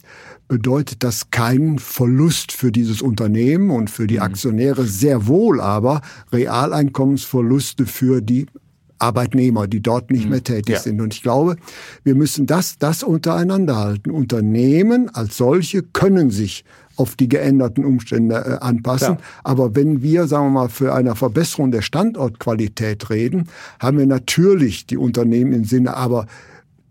bedeutet 0.46 1.02
das 1.02 1.30
keinen 1.30 1.78
Verlust 1.78 2.52
für 2.52 2.70
dieses 2.70 3.00
Unternehmen 3.00 3.70
und 3.70 3.88
für 3.88 4.06
die 4.06 4.16
hm. 4.16 4.24
Aktionäre, 4.24 4.84
sehr 4.84 5.26
wohl 5.26 5.60
aber 5.60 6.02
Realeinkommensverluste 6.32 7.86
für 7.86 8.20
die 8.20 8.46
Arbeitnehmer, 8.98 9.66
die 9.66 9.80
dort 9.80 10.10
nicht 10.10 10.24
hm. 10.24 10.30
mehr 10.30 10.44
tätig 10.44 10.74
ja. 10.74 10.80
sind. 10.80 11.00
Und 11.00 11.14
ich 11.14 11.22
glaube, 11.22 11.56
wir 12.04 12.14
müssen 12.14 12.46
das, 12.46 12.78
das 12.78 13.02
untereinander 13.02 13.76
halten. 13.76 14.10
Unternehmen 14.10 15.08
als 15.08 15.36
solche 15.36 15.82
können 15.82 16.30
sich 16.30 16.64
auf 16.96 17.16
die 17.16 17.28
geänderten 17.28 17.84
Umstände 17.84 18.34
äh, 18.36 18.64
anpassen. 18.64 19.16
Klar. 19.16 19.28
Aber 19.42 19.74
wenn 19.74 20.02
wir, 20.02 20.26
sagen 20.26 20.46
wir 20.46 20.50
mal, 20.50 20.68
für 20.68 20.94
eine 20.94 21.14
Verbesserung 21.16 21.70
der 21.70 21.82
Standortqualität 21.82 23.10
reden, 23.10 23.48
haben 23.80 23.98
wir 23.98 24.06
natürlich 24.06 24.86
die 24.86 24.96
Unternehmen 24.96 25.52
im 25.52 25.64
Sinne, 25.64 25.96
aber 25.96 26.26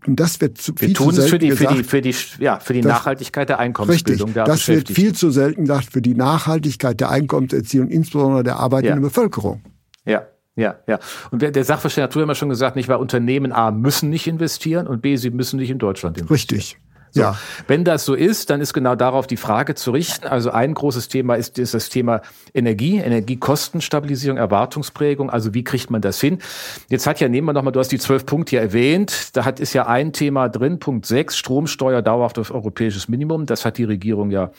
und 0.06 0.20
das 0.20 0.38
wird 0.40 0.58
zu, 0.58 0.72
wir 0.72 0.88
viel 0.88 0.92
tun 0.94 1.14
zu 1.14 1.22
selten 1.22 1.24
es 1.24 1.30
für 1.30 1.38
die, 1.38 1.48
gesagt, 1.48 1.86
für 1.86 2.02
die, 2.02 2.12
für 2.12 2.36
die, 2.36 2.44
ja, 2.44 2.58
für 2.58 2.74
die 2.74 2.82
das, 2.82 2.92
Nachhaltigkeit 2.92 3.48
der 3.48 3.58
Einkommensbildung 3.58 4.28
richtig, 4.28 4.34
der 4.34 4.44
Das 4.44 4.68
wird 4.68 4.90
viel 4.90 5.14
zu 5.14 5.30
selten 5.30 5.62
gesagt 5.62 5.92
für 5.92 6.02
die 6.02 6.14
Nachhaltigkeit 6.14 7.00
der 7.00 7.10
Einkommenserziehung, 7.10 7.88
insbesondere 7.88 8.42
der 8.42 8.56
arbeitenden 8.56 9.02
ja. 9.02 9.08
Bevölkerung. 9.08 9.62
Ja, 10.04 10.26
ja, 10.56 10.76
ja. 10.86 10.98
Und 11.30 11.42
der 11.42 11.64
Sachverständiger 11.64 12.14
hat 12.14 12.22
immer 12.22 12.34
schon 12.34 12.48
gesagt, 12.48 12.76
nicht, 12.76 12.88
weil 12.88 12.96
Unternehmen 12.96 13.52
A 13.52 13.70
müssen 13.70 14.10
nicht 14.10 14.26
investieren 14.26 14.86
und 14.86 15.02
B, 15.02 15.16
sie 15.16 15.30
müssen 15.30 15.58
nicht 15.58 15.70
in 15.70 15.78
Deutschland 15.78 16.18
investieren. 16.18 16.58
Richtig. 16.58 16.78
So, 17.14 17.20
ja. 17.20 17.38
Wenn 17.68 17.84
das 17.84 18.04
so 18.04 18.14
ist, 18.14 18.50
dann 18.50 18.60
ist 18.60 18.74
genau 18.74 18.96
darauf 18.96 19.28
die 19.28 19.36
Frage 19.36 19.76
zu 19.76 19.92
richten. 19.92 20.26
Also 20.26 20.50
ein 20.50 20.74
großes 20.74 21.06
Thema 21.06 21.36
ist, 21.36 21.60
ist 21.60 21.72
das 21.72 21.88
Thema 21.88 22.22
Energie, 22.52 22.96
Energiekostenstabilisierung, 22.96 24.36
Erwartungsprägung. 24.36 25.30
Also 25.30 25.54
wie 25.54 25.62
kriegt 25.62 25.90
man 25.90 26.00
das 26.00 26.20
hin? 26.20 26.40
Jetzt 26.88 27.06
hat 27.06 27.20
ja, 27.20 27.28
nehmen 27.28 27.46
wir 27.46 27.52
nochmal, 27.52 27.72
du 27.72 27.78
hast 27.78 27.92
die 27.92 28.00
zwölf 28.00 28.26
Punkte 28.26 28.50
hier 28.50 28.62
erwähnt. 28.62 29.36
Da 29.36 29.44
hat, 29.44 29.60
ist 29.60 29.74
ja 29.74 29.86
ein 29.86 30.12
Thema 30.12 30.48
drin, 30.48 30.80
Punkt 30.80 31.06
sechs, 31.06 31.36
Stromsteuer 31.36 32.02
dauerhaft 32.02 32.36
auf 32.40 32.50
europäisches 32.50 33.08
Minimum. 33.08 33.46
Das 33.46 33.64
hat 33.64 33.78
die 33.78 33.84
Regierung 33.84 34.32
ja 34.32 34.50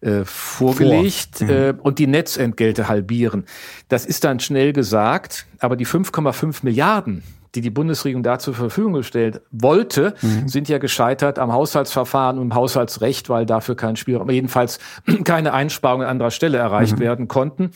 äh, 0.00 0.24
vorgelegt 0.24 1.38
Vor. 1.38 1.46
mhm. 1.48 1.52
äh, 1.52 1.74
und 1.82 1.98
die 1.98 2.06
Netzentgelte 2.06 2.86
halbieren. 2.86 3.46
Das 3.88 4.06
ist 4.06 4.22
dann 4.22 4.38
schnell 4.38 4.72
gesagt, 4.72 5.46
aber 5.58 5.74
die 5.74 5.86
5,5 5.86 6.58
Milliarden, 6.62 7.24
die 7.56 7.62
die 7.62 7.70
Bundesregierung 7.70 8.22
da 8.22 8.38
zur 8.38 8.54
Verfügung 8.54 8.92
gestellt 8.92 9.40
wollte, 9.50 10.14
mhm. 10.20 10.46
sind 10.46 10.68
ja 10.68 10.78
gescheitert 10.78 11.38
am 11.38 11.52
Haushaltsverfahren 11.52 12.38
und 12.38 12.44
im 12.44 12.54
Haushaltsrecht, 12.54 13.28
weil 13.30 13.46
dafür 13.46 13.74
kein 13.76 13.96
Spielraum, 13.96 14.28
jedenfalls 14.30 14.78
keine 15.24 15.54
Einsparungen 15.54 16.06
an 16.06 16.12
anderer 16.12 16.30
Stelle 16.30 16.58
erreicht 16.58 16.96
mhm. 16.96 17.00
werden 17.00 17.28
konnten. 17.28 17.70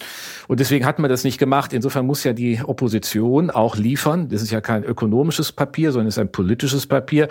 Und 0.48 0.60
deswegen 0.60 0.84
hat 0.84 0.98
man 0.98 1.08
das 1.08 1.24
nicht 1.24 1.38
gemacht. 1.38 1.72
Insofern 1.72 2.06
muss 2.06 2.22
ja 2.24 2.34
die 2.34 2.60
Opposition 2.62 3.50
auch 3.50 3.76
liefern. 3.76 4.28
Das 4.28 4.42
ist 4.42 4.50
ja 4.50 4.60
kein 4.60 4.84
ökonomisches 4.84 5.52
Papier, 5.52 5.92
sondern 5.92 6.08
es 6.08 6.16
ist 6.16 6.20
ein 6.20 6.30
politisches 6.30 6.86
Papier, 6.86 7.28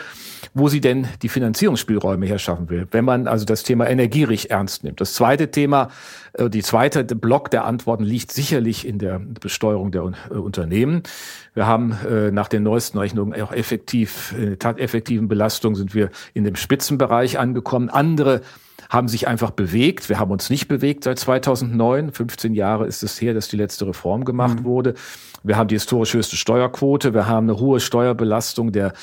wo 0.54 0.68
sie 0.68 0.82
denn 0.82 1.08
die 1.22 1.30
Finanzierungsspielräume 1.30 2.26
herschaffen 2.26 2.70
will, 2.70 2.88
wenn 2.92 3.06
man 3.06 3.28
also 3.28 3.46
das 3.46 3.64
Thema 3.64 3.88
Energierig 3.88 4.50
ernst 4.50 4.84
nimmt. 4.84 5.00
Das 5.00 5.14
zweite 5.14 5.52
Thema, 5.52 5.90
äh, 6.34 6.50
die 6.50 6.64
zweite 6.64 7.04
Block 7.04 7.52
der 7.52 7.66
Antworten 7.66 8.04
liegt 8.04 8.32
sicherlich 8.32 8.88
in 8.88 8.98
der 8.98 9.20
Besteuerung 9.20 9.92
der 9.92 10.12
äh, 10.32 10.34
Unternehmen. 10.34 11.04
Wir 11.60 11.68
haben 11.68 11.92
äh, 12.10 12.32
nach 12.32 12.48
den 12.48 12.64
neuesten 12.64 12.98
Rechnungen 13.00 13.42
auch 13.42 13.52
effektiv, 13.52 14.34
tateffektiven 14.60 15.28
Belastungen 15.28 15.76
sind 15.76 15.94
wir 15.94 16.10
in 16.34 16.46
dem 16.46 16.56
Spitzenbereich 16.56 17.38
angekommen. 17.38 17.90
Andere 17.90 18.44
haben 18.90 19.10
sich 19.10 19.28
einfach 19.28 19.52
bewegt. 19.52 20.08
Wir 20.08 20.20
haben 20.20 20.32
uns 20.32 20.50
nicht 20.50 20.70
bewegt 20.70 21.04
seit 21.04 21.20
2009. 21.20 22.14
15 22.14 22.54
Jahre 22.54 22.88
ist 22.88 23.04
es 23.04 23.20
her, 23.20 23.34
dass 23.34 23.50
die 23.50 23.58
letzte 23.58 23.86
Reform 23.86 24.24
gemacht 24.24 24.62
mhm. 24.62 24.64
wurde. 24.64 24.94
Wir 25.44 25.58
haben 25.58 25.68
die 25.68 25.76
historisch 25.76 26.14
höchste 26.14 26.38
Steuerquote. 26.38 27.14
Wir 27.14 27.28
haben 27.28 27.50
eine 27.50 27.60
hohe 27.60 27.82
Steuerbelastung 27.82 28.72
der 28.72 28.94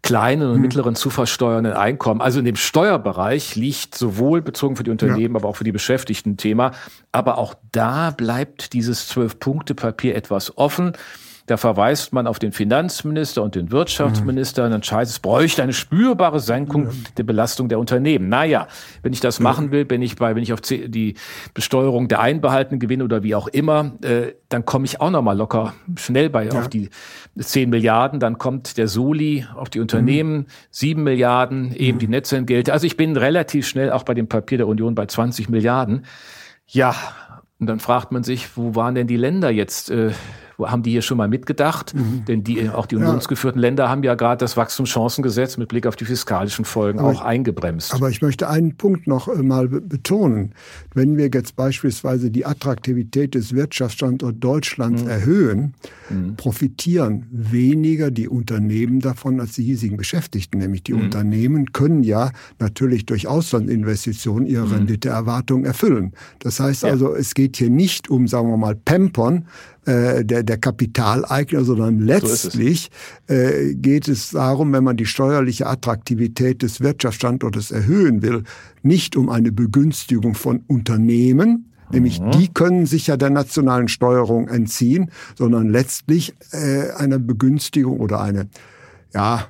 kleinen 0.00 0.48
und 0.48 0.56
mhm. 0.56 0.62
mittleren 0.62 0.94
zu 0.94 1.10
versteuernden 1.10 1.74
Einkommen. 1.74 2.22
Also 2.22 2.38
in 2.38 2.46
dem 2.46 2.56
Steuerbereich 2.56 3.56
liegt 3.56 3.94
sowohl 3.94 4.40
bezogen 4.40 4.76
für 4.76 4.84
die 4.84 4.90
Unternehmen, 4.90 5.34
ja. 5.34 5.40
aber 5.40 5.50
auch 5.50 5.56
für 5.56 5.64
die 5.64 5.72
Beschäftigten 5.72 6.30
ein 6.30 6.36
Thema. 6.38 6.72
Aber 7.12 7.36
auch 7.36 7.56
da 7.72 8.10
bleibt 8.10 8.72
dieses 8.72 9.06
Zwölf-Punkte-Papier 9.08 10.14
etwas 10.14 10.56
offen. 10.56 10.94
Da 11.46 11.56
verweist 11.56 12.12
man 12.12 12.26
auf 12.26 12.38
den 12.38 12.52
Finanzminister 12.52 13.42
und 13.42 13.54
den 13.54 13.70
Wirtschaftsminister 13.70 14.64
und 14.64 14.72
dann 14.72 14.82
scheint 14.82 15.08
es 15.08 15.20
bräuchte 15.20 15.62
eine 15.62 15.72
spürbare 15.72 16.40
Senkung 16.40 16.88
der 17.16 17.22
Belastung 17.22 17.68
der 17.68 17.78
Unternehmen. 17.78 18.28
Naja, 18.28 18.66
wenn 19.02 19.12
ich 19.12 19.20
das 19.20 19.38
machen 19.38 19.70
will, 19.70 19.86
wenn 19.88 20.02
ich 20.02 20.16
bei, 20.16 20.34
wenn 20.34 20.42
ich 20.42 20.52
auf 20.52 20.60
die 20.60 21.14
Besteuerung 21.54 22.08
der 22.08 22.20
einbehaltenen 22.20 22.80
Gewinne 22.80 23.04
oder 23.04 23.22
wie 23.22 23.34
auch 23.36 23.46
immer, 23.46 23.92
äh, 24.02 24.32
dann 24.48 24.64
komme 24.64 24.86
ich 24.86 25.00
auch 25.00 25.10
noch 25.10 25.22
mal 25.22 25.36
locker 25.36 25.74
schnell 25.96 26.30
bei 26.30 26.46
ja. 26.46 26.52
auf 26.52 26.68
die 26.68 26.90
10 27.38 27.70
Milliarden. 27.70 28.18
Dann 28.18 28.38
kommt 28.38 28.76
der 28.76 28.88
Soli 28.88 29.46
auf 29.54 29.70
die 29.70 29.80
Unternehmen, 29.80 30.38
mhm. 30.38 30.46
7 30.70 31.02
Milliarden, 31.02 31.74
eben 31.74 31.96
mhm. 31.96 32.00
die 32.00 32.08
Netzentgelte. 32.08 32.72
Also 32.72 32.86
ich 32.86 32.96
bin 32.96 33.16
relativ 33.16 33.68
schnell 33.68 33.92
auch 33.92 34.02
bei 34.02 34.14
dem 34.14 34.28
Papier 34.28 34.58
der 34.58 34.66
Union 34.66 34.94
bei 34.94 35.06
20 35.06 35.48
Milliarden. 35.48 36.04
Ja, 36.66 36.96
und 37.58 37.68
dann 37.68 37.80
fragt 37.80 38.12
man 38.12 38.22
sich, 38.22 38.56
wo 38.56 38.74
waren 38.74 38.94
denn 38.94 39.06
die 39.06 39.16
Länder 39.16 39.50
jetzt? 39.50 39.90
Äh, 39.90 40.10
haben 40.58 40.82
die 40.82 40.90
hier 40.90 41.02
schon 41.02 41.18
mal 41.18 41.28
mitgedacht? 41.28 41.94
Mhm. 41.94 42.24
Denn 42.26 42.44
die, 42.44 42.68
auch 42.70 42.86
die 42.86 42.96
unionsgeführten 42.96 43.60
ja. 43.60 43.68
Länder 43.68 43.88
haben 43.88 44.02
ja 44.02 44.14
gerade 44.14 44.38
das 44.38 44.56
Wachstumschancengesetz 44.56 45.56
mit 45.56 45.68
Blick 45.68 45.86
auf 45.86 45.96
die 45.96 46.04
fiskalischen 46.04 46.64
Folgen 46.64 46.98
aber 46.98 47.08
auch 47.08 47.20
eingebremst. 47.20 47.94
Aber 47.94 48.10
ich 48.10 48.22
möchte 48.22 48.48
einen 48.48 48.76
Punkt 48.76 49.06
noch 49.06 49.28
äh, 49.28 49.42
mal 49.42 49.68
betonen. 49.68 50.54
Wenn 50.94 51.16
wir 51.16 51.30
jetzt 51.32 51.56
beispielsweise 51.56 52.30
die 52.30 52.46
Attraktivität 52.46 53.34
des 53.34 53.54
Wirtschaftsstandorts 53.54 54.38
Deutschlands 54.40 55.02
mhm. 55.02 55.10
erhöhen, 55.10 55.74
mhm. 56.08 56.36
profitieren 56.36 57.26
weniger 57.30 58.10
die 58.10 58.28
Unternehmen 58.28 59.00
davon 59.00 59.40
als 59.40 59.52
die 59.52 59.64
hiesigen 59.64 59.96
Beschäftigten. 59.96 60.58
Nämlich 60.58 60.82
die 60.82 60.94
mhm. 60.94 61.02
Unternehmen 61.02 61.72
können 61.72 62.02
ja 62.02 62.30
natürlich 62.58 63.06
durch 63.06 63.26
Auslandinvestitionen 63.26 64.46
ihre 64.46 64.66
mhm. 64.66 64.72
Renditeerwartungen 64.72 65.64
erfüllen. 65.64 66.12
Das 66.38 66.60
heißt 66.60 66.84
ja. 66.84 66.90
also, 66.90 67.14
es 67.14 67.34
geht 67.34 67.56
hier 67.56 67.70
nicht 67.70 68.08
um, 68.08 68.28
sagen 68.28 68.48
wir 68.48 68.56
mal, 68.56 68.74
Pampern, 68.74 69.46
äh, 69.86 70.24
der, 70.24 70.42
der 70.42 70.58
Kapitaleigner, 70.58 71.64
sondern 71.64 72.00
letztlich 72.00 72.90
so 73.28 73.34
äh, 73.34 73.74
geht 73.74 74.08
es 74.08 74.30
darum, 74.30 74.72
wenn 74.72 74.84
man 74.84 74.96
die 74.96 75.06
steuerliche 75.06 75.66
Attraktivität 75.66 76.62
des 76.62 76.80
Wirtschaftsstandortes 76.80 77.70
erhöhen 77.70 78.22
will, 78.22 78.42
nicht 78.82 79.16
um 79.16 79.28
eine 79.30 79.52
Begünstigung 79.52 80.34
von 80.34 80.62
Unternehmen, 80.66 81.72
Nämlich 81.92 82.20
mhm. 82.20 82.32
die 82.32 82.48
können 82.48 82.84
sich 82.86 83.06
ja 83.06 83.16
der 83.16 83.30
nationalen 83.30 83.86
Steuerung 83.86 84.48
entziehen, 84.48 85.12
sondern 85.36 85.68
letztlich 85.68 86.34
äh, 86.50 86.90
eine 86.96 87.20
Begünstigung 87.20 88.00
oder 88.00 88.20
eine 88.20 88.48
ja, 89.14 89.46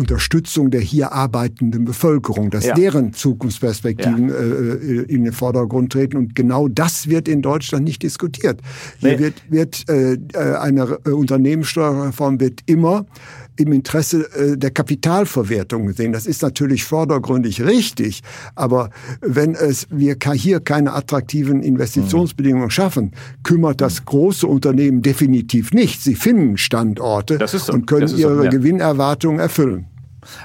Unterstützung 0.00 0.70
der 0.70 0.80
hier 0.80 1.12
arbeitenden 1.12 1.84
Bevölkerung, 1.84 2.48
dass 2.48 2.64
ja. 2.64 2.74
deren 2.74 3.12
Zukunftsperspektiven 3.12 4.28
ja. 4.30 4.34
äh, 4.34 5.02
in 5.02 5.24
den 5.24 5.32
Vordergrund 5.34 5.92
treten. 5.92 6.16
Und 6.16 6.34
genau 6.34 6.68
das 6.68 7.08
wird 7.08 7.28
in 7.28 7.42
Deutschland 7.42 7.84
nicht 7.84 8.02
diskutiert. 8.02 8.62
Hier 8.98 9.12
nee. 9.12 9.18
wird, 9.18 9.34
wird 9.50 9.88
äh, 9.90 10.16
eine 10.56 10.98
äh, 11.04 11.10
Unternehmenssteuerreform 11.10 12.40
wird 12.40 12.60
immer 12.64 13.04
im 13.56 13.72
Interesse 13.72 14.26
äh, 14.34 14.56
der 14.56 14.70
Kapitalverwertung 14.70 15.86
gesehen. 15.86 16.12
Das 16.12 16.26
ist 16.26 16.40
natürlich 16.40 16.84
vordergründig 16.84 17.62
richtig, 17.62 18.22
aber 18.54 18.88
wenn 19.20 19.54
es 19.54 19.86
wir 19.90 20.16
hier 20.32 20.60
keine 20.60 20.94
attraktiven 20.94 21.62
Investitionsbedingungen 21.62 22.70
schaffen, 22.70 23.12
kümmert 23.42 23.82
das 23.82 24.06
große 24.06 24.46
Unternehmen 24.46 25.02
definitiv 25.02 25.72
nicht. 25.72 26.02
Sie 26.02 26.14
finden 26.14 26.56
Standorte 26.56 27.38
so. 27.46 27.72
und 27.72 27.86
können 27.86 28.08
ihre 28.16 28.36
so, 28.36 28.44
ja. 28.44 28.50
Gewinnerwartungen 28.50 29.40
erfüllen. 29.40 29.89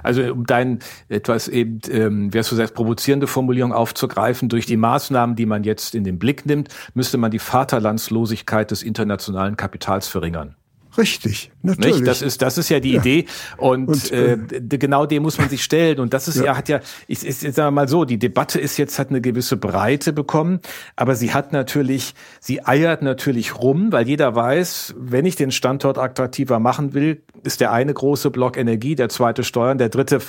Also 0.03 0.33
um 0.33 0.45
dein 0.45 0.79
etwas 1.09 1.47
eben, 1.47 1.79
ähm, 1.89 2.33
wer 2.33 2.43
so 2.43 2.55
selbst 2.55 2.75
provozierende 2.75 3.27
Formulierung 3.27 3.73
aufzugreifen, 3.73 4.49
durch 4.49 4.65
die 4.65 4.77
Maßnahmen, 4.77 5.35
die 5.35 5.45
man 5.45 5.63
jetzt 5.63 5.95
in 5.95 6.03
den 6.03 6.19
Blick 6.19 6.45
nimmt, 6.45 6.69
müsste 6.93 7.17
man 7.17 7.31
die 7.31 7.39
Vaterlandslosigkeit 7.39 8.71
des 8.71 8.83
internationalen 8.83 9.57
Kapitals 9.57 10.07
verringern. 10.07 10.55
Richtig, 10.97 11.51
natürlich. 11.61 11.97
Nicht? 11.97 12.07
Das 12.07 12.21
ist 12.21 12.41
das 12.41 12.57
ist 12.57 12.69
ja 12.69 12.79
die 12.79 12.93
ja. 12.93 13.01
Idee 13.01 13.25
und, 13.57 13.87
und 13.87 14.11
äh, 14.11 14.33
äh, 14.33 14.77
genau 14.77 15.05
dem 15.05 15.23
muss 15.23 15.37
man 15.37 15.49
sich 15.49 15.63
stellen 15.63 15.99
und 15.99 16.13
das 16.13 16.27
ist 16.27 16.37
ja, 16.37 16.45
ja 16.45 16.57
hat 16.57 16.69
ja 16.69 16.79
ich, 17.07 17.25
ich, 17.25 17.43
ich 17.43 17.53
sage 17.53 17.71
mal 17.71 17.87
so, 17.87 18.05
die 18.05 18.17
Debatte 18.17 18.59
ist 18.59 18.77
jetzt 18.77 18.97
hat 18.97 19.09
eine 19.09 19.21
gewisse 19.21 19.57
Breite 19.57 20.13
bekommen, 20.13 20.59
aber 20.95 21.15
sie 21.15 21.33
hat 21.33 21.51
natürlich 21.51 22.15
sie 22.39 22.65
eiert 22.65 23.01
natürlich 23.01 23.55
rum, 23.55 23.91
weil 23.91 24.07
jeder 24.07 24.35
weiß, 24.35 24.95
wenn 24.97 25.25
ich 25.25 25.35
den 25.35 25.51
Standort 25.51 25.97
attraktiver 25.97 26.59
machen 26.59 26.93
will, 26.93 27.21
ist 27.43 27.61
der 27.61 27.71
eine 27.71 27.93
große 27.93 28.31
Block 28.31 28.57
Energie, 28.57 28.95
der 28.95 29.09
zweite 29.09 29.43
Steuern, 29.43 29.77
der 29.77 29.89
dritte 29.89 30.19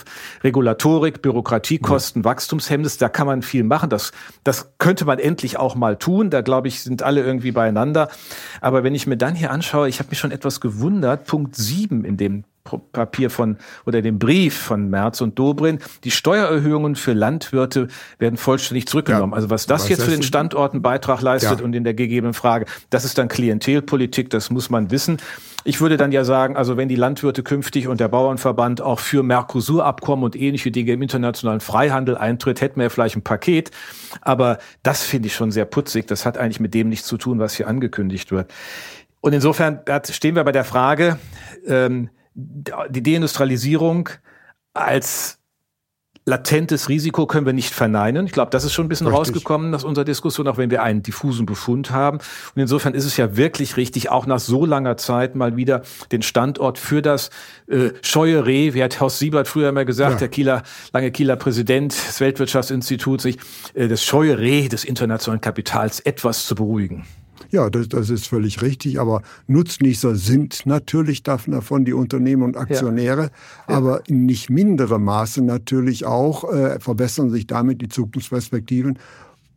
Regulatorik, 0.42 1.22
Bürokratiekosten, 1.22 2.22
ja. 2.22 2.24
Wachstumshemmnis, 2.24 2.98
da 2.98 3.08
kann 3.08 3.26
man 3.26 3.42
viel 3.42 3.62
machen. 3.62 3.88
Das 3.90 4.12
das 4.42 4.72
könnte 4.78 5.04
man 5.04 5.18
endlich 5.18 5.58
auch 5.58 5.76
mal 5.76 5.96
tun, 5.96 6.30
da 6.30 6.40
glaube 6.40 6.68
ich, 6.68 6.82
sind 6.82 7.02
alle 7.02 7.22
irgendwie 7.22 7.52
beieinander, 7.52 8.08
aber 8.60 8.82
wenn 8.84 8.94
ich 8.94 9.06
mir 9.06 9.16
dann 9.16 9.34
hier 9.34 9.50
anschaue, 9.50 9.88
ich 9.88 9.98
habe 9.98 10.10
mich 10.10 10.18
schon 10.18 10.32
etwas 10.32 10.55
etwas 10.56 10.60
gewundert. 10.60 11.26
Punkt 11.26 11.56
7 11.56 12.04
in 12.04 12.16
dem 12.16 12.44
Papier 12.92 13.30
von 13.30 13.58
oder 13.84 14.02
dem 14.02 14.18
Brief 14.18 14.56
von 14.56 14.90
Merz 14.90 15.20
und 15.20 15.38
Dobrin. 15.38 15.78
Die 16.02 16.10
Steuererhöhungen 16.10 16.96
für 16.96 17.12
Landwirte 17.12 17.86
werden 18.18 18.36
vollständig 18.36 18.88
zurückgenommen. 18.88 19.32
Ja, 19.32 19.36
also 19.36 19.50
was 19.50 19.66
das 19.66 19.82
was 19.82 19.88
jetzt 19.88 20.02
für 20.02 20.10
den 20.10 20.24
Standorten 20.24 20.82
Beitrag 20.82 21.20
leistet 21.20 21.60
ja. 21.60 21.64
und 21.64 21.74
in 21.76 21.84
der 21.84 21.94
gegebenen 21.94 22.34
Frage, 22.34 22.66
das 22.90 23.04
ist 23.04 23.18
dann 23.18 23.28
Klientelpolitik, 23.28 24.30
das 24.30 24.50
muss 24.50 24.68
man 24.68 24.90
wissen. 24.90 25.18
Ich 25.62 25.80
würde 25.80 25.96
dann 25.96 26.12
ja 26.12 26.22
sagen, 26.22 26.56
also 26.56 26.76
wenn 26.76 26.88
die 26.88 26.94
Landwirte 26.94 27.42
künftig 27.42 27.88
und 27.88 27.98
der 27.98 28.06
Bauernverband 28.06 28.80
auch 28.80 29.00
für 29.00 29.24
Mercosur-Abkommen 29.24 30.22
und 30.22 30.36
ähnliche 30.36 30.70
Dinge 30.70 30.92
im 30.92 31.02
internationalen 31.02 31.58
Freihandel 31.58 32.16
eintritt, 32.16 32.60
hätten 32.60 32.80
wir 32.80 32.88
vielleicht 32.88 33.16
ein 33.16 33.22
Paket. 33.22 33.72
Aber 34.20 34.58
das 34.84 35.02
finde 35.02 35.26
ich 35.26 35.34
schon 35.34 35.50
sehr 35.50 35.64
putzig. 35.64 36.06
Das 36.06 36.24
hat 36.24 36.38
eigentlich 36.38 36.60
mit 36.60 36.72
dem 36.72 36.88
nichts 36.88 37.08
zu 37.08 37.16
tun, 37.16 37.40
was 37.40 37.54
hier 37.54 37.66
angekündigt 37.66 38.30
wird. 38.30 38.52
Und 39.26 39.32
insofern 39.32 39.80
stehen 40.08 40.36
wir 40.36 40.44
bei 40.44 40.52
der 40.52 40.62
Frage, 40.62 41.18
ähm, 41.66 42.10
die 42.32 43.02
Deindustrialisierung 43.02 44.08
als 44.72 45.40
latentes 46.26 46.88
Risiko 46.88 47.26
können 47.26 47.44
wir 47.44 47.52
nicht 47.52 47.74
verneinen. 47.74 48.26
Ich 48.26 48.32
glaube, 48.32 48.52
das 48.52 48.62
ist 48.62 48.72
schon 48.72 48.86
ein 48.86 48.88
bisschen 48.88 49.08
richtig. 49.08 49.18
rausgekommen 49.18 49.74
aus 49.74 49.82
unserer 49.82 50.04
Diskussion, 50.04 50.46
auch 50.46 50.58
wenn 50.58 50.70
wir 50.70 50.84
einen 50.84 51.02
diffusen 51.02 51.44
Befund 51.44 51.90
haben. 51.90 52.18
Und 52.18 52.62
insofern 52.62 52.94
ist 52.94 53.04
es 53.04 53.16
ja 53.16 53.36
wirklich 53.36 53.76
richtig, 53.76 54.10
auch 54.10 54.26
nach 54.26 54.38
so 54.38 54.64
langer 54.64 54.96
Zeit 54.96 55.34
mal 55.34 55.56
wieder 55.56 55.82
den 56.12 56.22
Standort 56.22 56.78
für 56.78 57.02
das 57.02 57.30
äh, 57.66 57.90
scheue 58.02 58.46
Reh, 58.46 58.74
wie 58.74 58.84
hat 58.84 59.00
Horst 59.00 59.18
Siebert 59.18 59.48
früher 59.48 59.70
immer 59.70 59.84
gesagt, 59.84 60.12
ja. 60.12 60.18
der 60.18 60.28
Kieler, 60.28 60.62
lange 60.92 61.10
Kieler 61.10 61.34
Präsident 61.34 61.92
des 61.92 62.20
Weltwirtschaftsinstituts, 62.20 63.24
sich 63.24 63.38
äh, 63.74 63.88
das 63.88 64.04
scheue 64.04 64.38
Reh 64.38 64.68
des 64.68 64.84
internationalen 64.84 65.40
Kapitals 65.40 65.98
etwas 65.98 66.46
zu 66.46 66.54
beruhigen. 66.54 67.04
Ja, 67.50 67.70
das, 67.70 67.88
das 67.88 68.10
ist 68.10 68.26
völlig 68.26 68.62
richtig. 68.62 69.00
Aber 69.00 69.22
Nutznießer 69.46 70.14
sind 70.16 70.66
natürlich 70.66 71.22
davon 71.22 71.84
die 71.84 71.92
Unternehmen 71.92 72.42
und 72.42 72.56
Aktionäre, 72.56 73.22
ja. 73.22 73.30
Ja. 73.68 73.76
aber 73.76 74.08
in 74.08 74.26
nicht 74.26 74.50
minderem 74.50 75.04
Maße 75.04 75.42
natürlich 75.42 76.04
auch 76.04 76.52
äh, 76.52 76.80
verbessern 76.80 77.30
sich 77.30 77.46
damit 77.46 77.80
die 77.80 77.88
Zukunftsperspektiven 77.88 78.98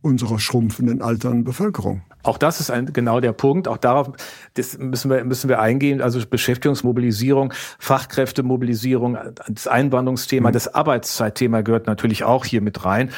unserer 0.01 0.39
schrumpfenden 0.39 1.01
alternden 1.01 1.43
Bevölkerung. 1.43 2.01
Auch 2.21 2.37
das 2.37 2.59
ist 2.59 2.69
ein, 2.69 2.91
genau 2.91 3.21
der 3.21 3.31
Punkt. 3.31 3.67
Auch 3.67 3.77
darauf 3.77 4.11
das 4.55 4.77
müssen, 4.77 5.09
wir, 5.09 5.23
müssen 5.23 5.49
wir 5.49 5.59
eingehen. 5.59 6.01
Also 6.01 6.19
Beschäftigungsmobilisierung, 6.25 7.53
Fachkräftemobilisierung, 7.79 9.17
das 9.47 9.67
Einwanderungsthema, 9.67 10.49
mhm. 10.49 10.53
das 10.53 10.73
Arbeitszeitthema 10.73 11.61
gehört 11.61 11.87
natürlich 11.87 12.25
auch 12.25 12.45
hier 12.45 12.61
mit 12.61 12.83
rein. 12.83 13.11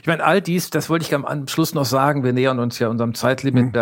Ich 0.00 0.06
meine, 0.06 0.24
all 0.24 0.40
dies, 0.40 0.70
das 0.70 0.88
wollte 0.88 1.04
ich 1.04 1.14
am 1.14 1.46
Schluss 1.46 1.74
noch 1.74 1.84
sagen. 1.84 2.24
Wir 2.24 2.32
nähern 2.32 2.58
uns 2.58 2.78
ja 2.78 2.88
unserem 2.88 3.14
Zeitlimit, 3.14 3.66
mhm. 3.66 3.72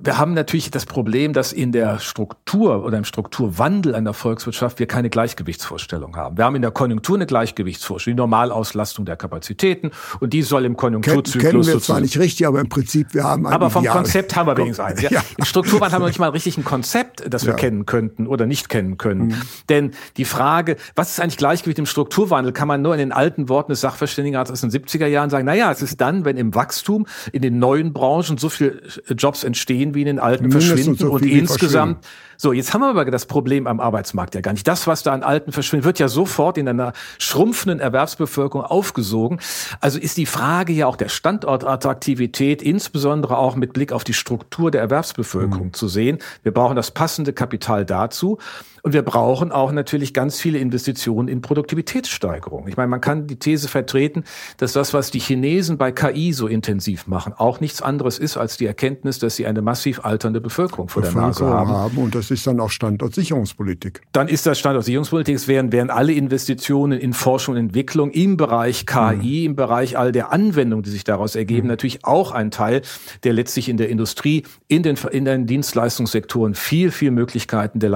Wir 0.00 0.16
haben 0.16 0.32
natürlich 0.32 0.70
das 0.70 0.86
Problem, 0.86 1.32
dass 1.32 1.52
in 1.52 1.72
der 1.72 1.98
Struktur 1.98 2.84
oder 2.84 2.98
im 2.98 3.04
Strukturwandel 3.04 3.96
einer 3.96 4.14
Volkswirtschaft 4.14 4.78
wir 4.78 4.86
keine 4.86 5.10
Gleichgewichtsvorstellung 5.10 6.14
haben. 6.14 6.36
Wir 6.36 6.44
haben 6.44 6.54
in 6.54 6.62
der 6.62 6.70
Konjunktur 6.70 7.16
eine 7.16 7.26
Gleichgewichtsvorstellung, 7.26 8.16
die 8.16 8.20
Normalauslastung 8.20 9.06
der 9.06 9.16
Kapazitäten 9.16 9.90
und 10.20 10.32
die 10.34 10.42
soll 10.42 10.66
im 10.66 10.76
Konjunkturzyklus 10.76 11.42
kennen 11.42 11.66
wir 11.66 11.80
zwar 11.80 12.00
nicht 12.00 12.16
richtig, 12.16 12.46
aber 12.46 12.60
im 12.60 12.68
Prinzip 12.68 13.12
wir 13.12 13.24
haben 13.24 13.44
Aber 13.48 13.70
vom 13.70 13.82
Ideal. 13.82 13.96
Konzept 13.96 14.36
haben 14.36 14.46
wir 14.46 14.56
wenigstens 14.56 14.86
eins. 14.86 15.02
Ja. 15.02 15.10
ja. 15.14 15.20
Im 15.36 15.44
Strukturwandel 15.44 15.96
haben 15.96 16.02
wir 16.02 16.06
nicht 16.06 16.20
mal 16.20 16.30
richtig 16.30 16.56
ein 16.58 16.64
Konzept, 16.64 17.24
das 17.28 17.44
wir 17.44 17.54
ja. 17.54 17.56
kennen 17.56 17.84
könnten 17.84 18.28
oder 18.28 18.46
nicht 18.46 18.68
kennen 18.68 18.98
können. 18.98 19.26
Mhm. 19.26 19.42
Denn 19.68 19.90
die 20.16 20.26
Frage, 20.26 20.76
was 20.94 21.10
ist 21.10 21.20
eigentlich 21.20 21.38
Gleichgewicht 21.38 21.80
im 21.80 21.86
Strukturwandel, 21.86 22.52
kann 22.52 22.68
man 22.68 22.82
nur 22.82 22.94
in 22.94 23.00
den 23.00 23.10
alten 23.10 23.48
Worten 23.48 23.72
des 23.72 23.80
Sachverständigen 23.80 24.38
aus 24.38 24.60
den 24.60 24.70
70er 24.70 25.06
Jahren 25.06 25.28
sagen, 25.28 25.44
naja, 25.44 25.72
es 25.72 25.82
ist 25.82 26.00
dann, 26.00 26.24
wenn 26.24 26.36
im 26.36 26.54
Wachstum 26.54 27.08
in 27.32 27.42
den 27.42 27.58
neuen 27.58 27.92
Branchen 27.92 28.38
so 28.38 28.48
viele 28.48 28.80
Jobs 29.08 29.42
entstehen, 29.42 29.87
wie 29.94 30.00
in 30.00 30.06
den 30.06 30.18
alten 30.18 30.44
Mindestens 30.44 30.68
verschwinden 30.72 30.98
so 30.98 31.12
und 31.12 31.24
insgesamt 31.24 32.06
so, 32.40 32.52
jetzt 32.52 32.72
haben 32.72 32.82
wir 32.82 32.88
aber 32.88 33.04
das 33.04 33.26
Problem 33.26 33.66
am 33.66 33.80
Arbeitsmarkt 33.80 34.36
ja 34.36 34.40
gar 34.40 34.52
nicht. 34.52 34.66
Das, 34.68 34.86
was 34.86 35.02
da 35.02 35.12
an 35.12 35.24
Alten 35.24 35.50
verschwindet, 35.50 35.84
wird 35.84 35.98
ja 35.98 36.06
sofort 36.06 36.56
in 36.56 36.68
einer 36.68 36.92
schrumpfenden 37.18 37.80
Erwerbsbevölkerung 37.80 38.64
aufgesogen. 38.64 39.40
Also 39.80 39.98
ist 39.98 40.16
die 40.18 40.24
Frage 40.24 40.72
ja 40.72 40.86
auch 40.86 40.94
der 40.94 41.08
Standortattraktivität, 41.08 42.62
insbesondere 42.62 43.38
auch 43.38 43.56
mit 43.56 43.72
Blick 43.72 43.92
auf 43.92 44.04
die 44.04 44.14
Struktur 44.14 44.70
der 44.70 44.80
Erwerbsbevölkerung 44.82 45.66
mhm. 45.66 45.72
zu 45.72 45.88
sehen. 45.88 46.18
Wir 46.44 46.52
brauchen 46.52 46.76
das 46.76 46.92
passende 46.92 47.32
Kapital 47.32 47.84
dazu. 47.84 48.38
Und 48.82 48.92
wir 48.92 49.02
brauchen 49.02 49.52
auch 49.52 49.72
natürlich 49.72 50.14
ganz 50.14 50.40
viele 50.40 50.58
Investitionen 50.58 51.28
in 51.28 51.40
Produktivitätssteigerung. 51.40 52.68
Ich 52.68 52.76
meine, 52.76 52.88
man 52.88 53.00
kann 53.00 53.26
die 53.26 53.36
These 53.36 53.68
vertreten, 53.68 54.24
dass 54.56 54.72
das, 54.72 54.94
was 54.94 55.10
die 55.10 55.18
Chinesen 55.18 55.78
bei 55.78 55.92
KI 55.92 56.32
so 56.32 56.46
intensiv 56.46 57.06
machen, 57.06 57.32
auch 57.36 57.60
nichts 57.60 57.82
anderes 57.82 58.18
ist 58.18 58.36
als 58.36 58.56
die 58.56 58.66
Erkenntnis, 58.66 59.18
dass 59.18 59.36
sie 59.36 59.46
eine 59.46 59.62
massiv 59.62 60.04
alternde 60.04 60.40
Bevölkerung 60.40 60.88
vor 60.88 61.02
der 61.02 61.12
Nase 61.12 61.46
haben. 61.46 61.70
haben. 61.70 61.98
Und 61.98 62.14
das 62.14 62.30
ist 62.30 62.46
dann 62.46 62.60
auch 62.60 62.70
Standortsicherungspolitik. 62.70 64.02
Dann 64.12 64.28
ist 64.28 64.46
das 64.46 64.58
Standortsicherungspolitik. 64.58 65.36
Es 65.36 65.48
wären, 65.48 65.72
wären 65.72 65.90
alle 65.90 66.12
Investitionen 66.12 66.98
in 66.98 67.12
Forschung 67.12 67.54
und 67.54 67.60
Entwicklung 67.60 68.10
im 68.10 68.36
Bereich 68.36 68.86
KI, 68.86 69.40
mhm. 69.40 69.46
im 69.50 69.56
Bereich 69.56 69.98
all 69.98 70.12
der 70.12 70.32
Anwendungen, 70.32 70.82
die 70.82 70.90
sich 70.90 71.04
daraus 71.04 71.34
ergeben, 71.34 71.66
mhm. 71.66 71.72
natürlich 71.72 72.04
auch 72.04 72.32
ein 72.32 72.50
Teil, 72.50 72.82
der 73.24 73.32
letztlich 73.32 73.68
in 73.68 73.76
der 73.76 73.88
Industrie, 73.88 74.44
in 74.68 74.82
den, 74.82 74.96
in 75.10 75.24
den 75.24 75.46
Dienstleistungssektoren 75.46 76.54
viel, 76.54 76.90
viel 76.90 77.10
Möglichkeiten 77.10 77.80
der 77.80 77.90
mhm. 77.90 77.94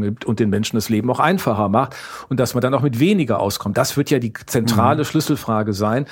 Leistungssteigerung 0.00 0.02
gibt 0.02 0.24
und 0.24 0.40
den 0.40 0.50
Menschen 0.50 0.76
das 0.76 0.88
Leben 0.88 1.10
auch 1.10 1.20
einfacher 1.20 1.68
macht 1.68 1.96
und 2.28 2.40
dass 2.40 2.54
man 2.54 2.60
dann 2.60 2.74
auch 2.74 2.82
mit 2.82 2.98
weniger 2.98 3.40
auskommt. 3.40 3.76
Das 3.76 3.96
wird 3.96 4.10
ja 4.10 4.18
die 4.18 4.32
zentrale 4.46 5.00
mhm. 5.00 5.04
Schlüsselfrage 5.04 5.72
sein. 5.72 6.06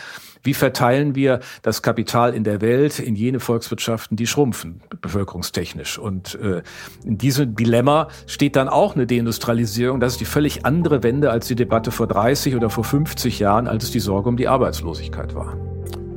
Wie 0.45 0.55
verteilen 0.55 1.17
wir 1.17 1.41
das 1.63 1.83
Kapital 1.83 2.33
in 2.33 2.45
der 2.45 2.61
Welt 2.61 3.01
in 3.01 3.17
jene 3.17 3.41
Volkswirtschaften, 3.41 4.17
die 4.17 4.27
schrumpfen, 4.27 4.81
bevölkerungstechnisch? 5.01 5.99
Und 5.99 6.37
äh, 6.37 6.63
in 7.05 7.19
diesem 7.19 7.57
Dilemma 7.57 8.09
steht 8.27 8.55
dann 8.55 8.69
auch 8.69 8.95
eine 8.95 9.07
Deindustrialisierung. 9.07 9.99
Das 9.99 10.13
ist 10.13 10.21
die 10.21 10.25
völlig 10.25 10.65
andere 10.65 11.03
Wende 11.03 11.33
als 11.33 11.49
die 11.49 11.57
Debatte 11.57 11.91
vor 11.91 12.07
30 12.07 12.55
oder 12.55 12.71
vor 12.71 12.85
50 12.85 13.41
Jahren, 13.41 13.67
als 13.67 13.85
es 13.85 13.91
die 13.91 14.01
Sorge 14.01 14.29
um 14.29 14.37
die 14.37 14.47
Arbeitslosigkeit 14.47 15.35
war. 15.35 15.57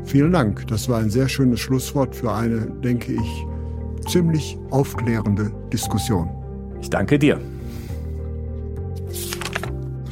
Vielen 0.06 0.32
Dank. 0.32 0.68
Das 0.68 0.88
war 0.88 1.00
ein 1.00 1.10
sehr 1.10 1.28
schönes 1.28 1.60
Schlusswort 1.60 2.16
für 2.16 2.32
eine, 2.32 2.68
denke 2.84 3.14
ich, 3.14 3.46
ziemlich 4.08 4.58
aufklärende 4.70 5.52
Diskussion. 5.72 6.30
Ich 6.82 6.90
danke 6.90 7.20
dir. 7.20 7.40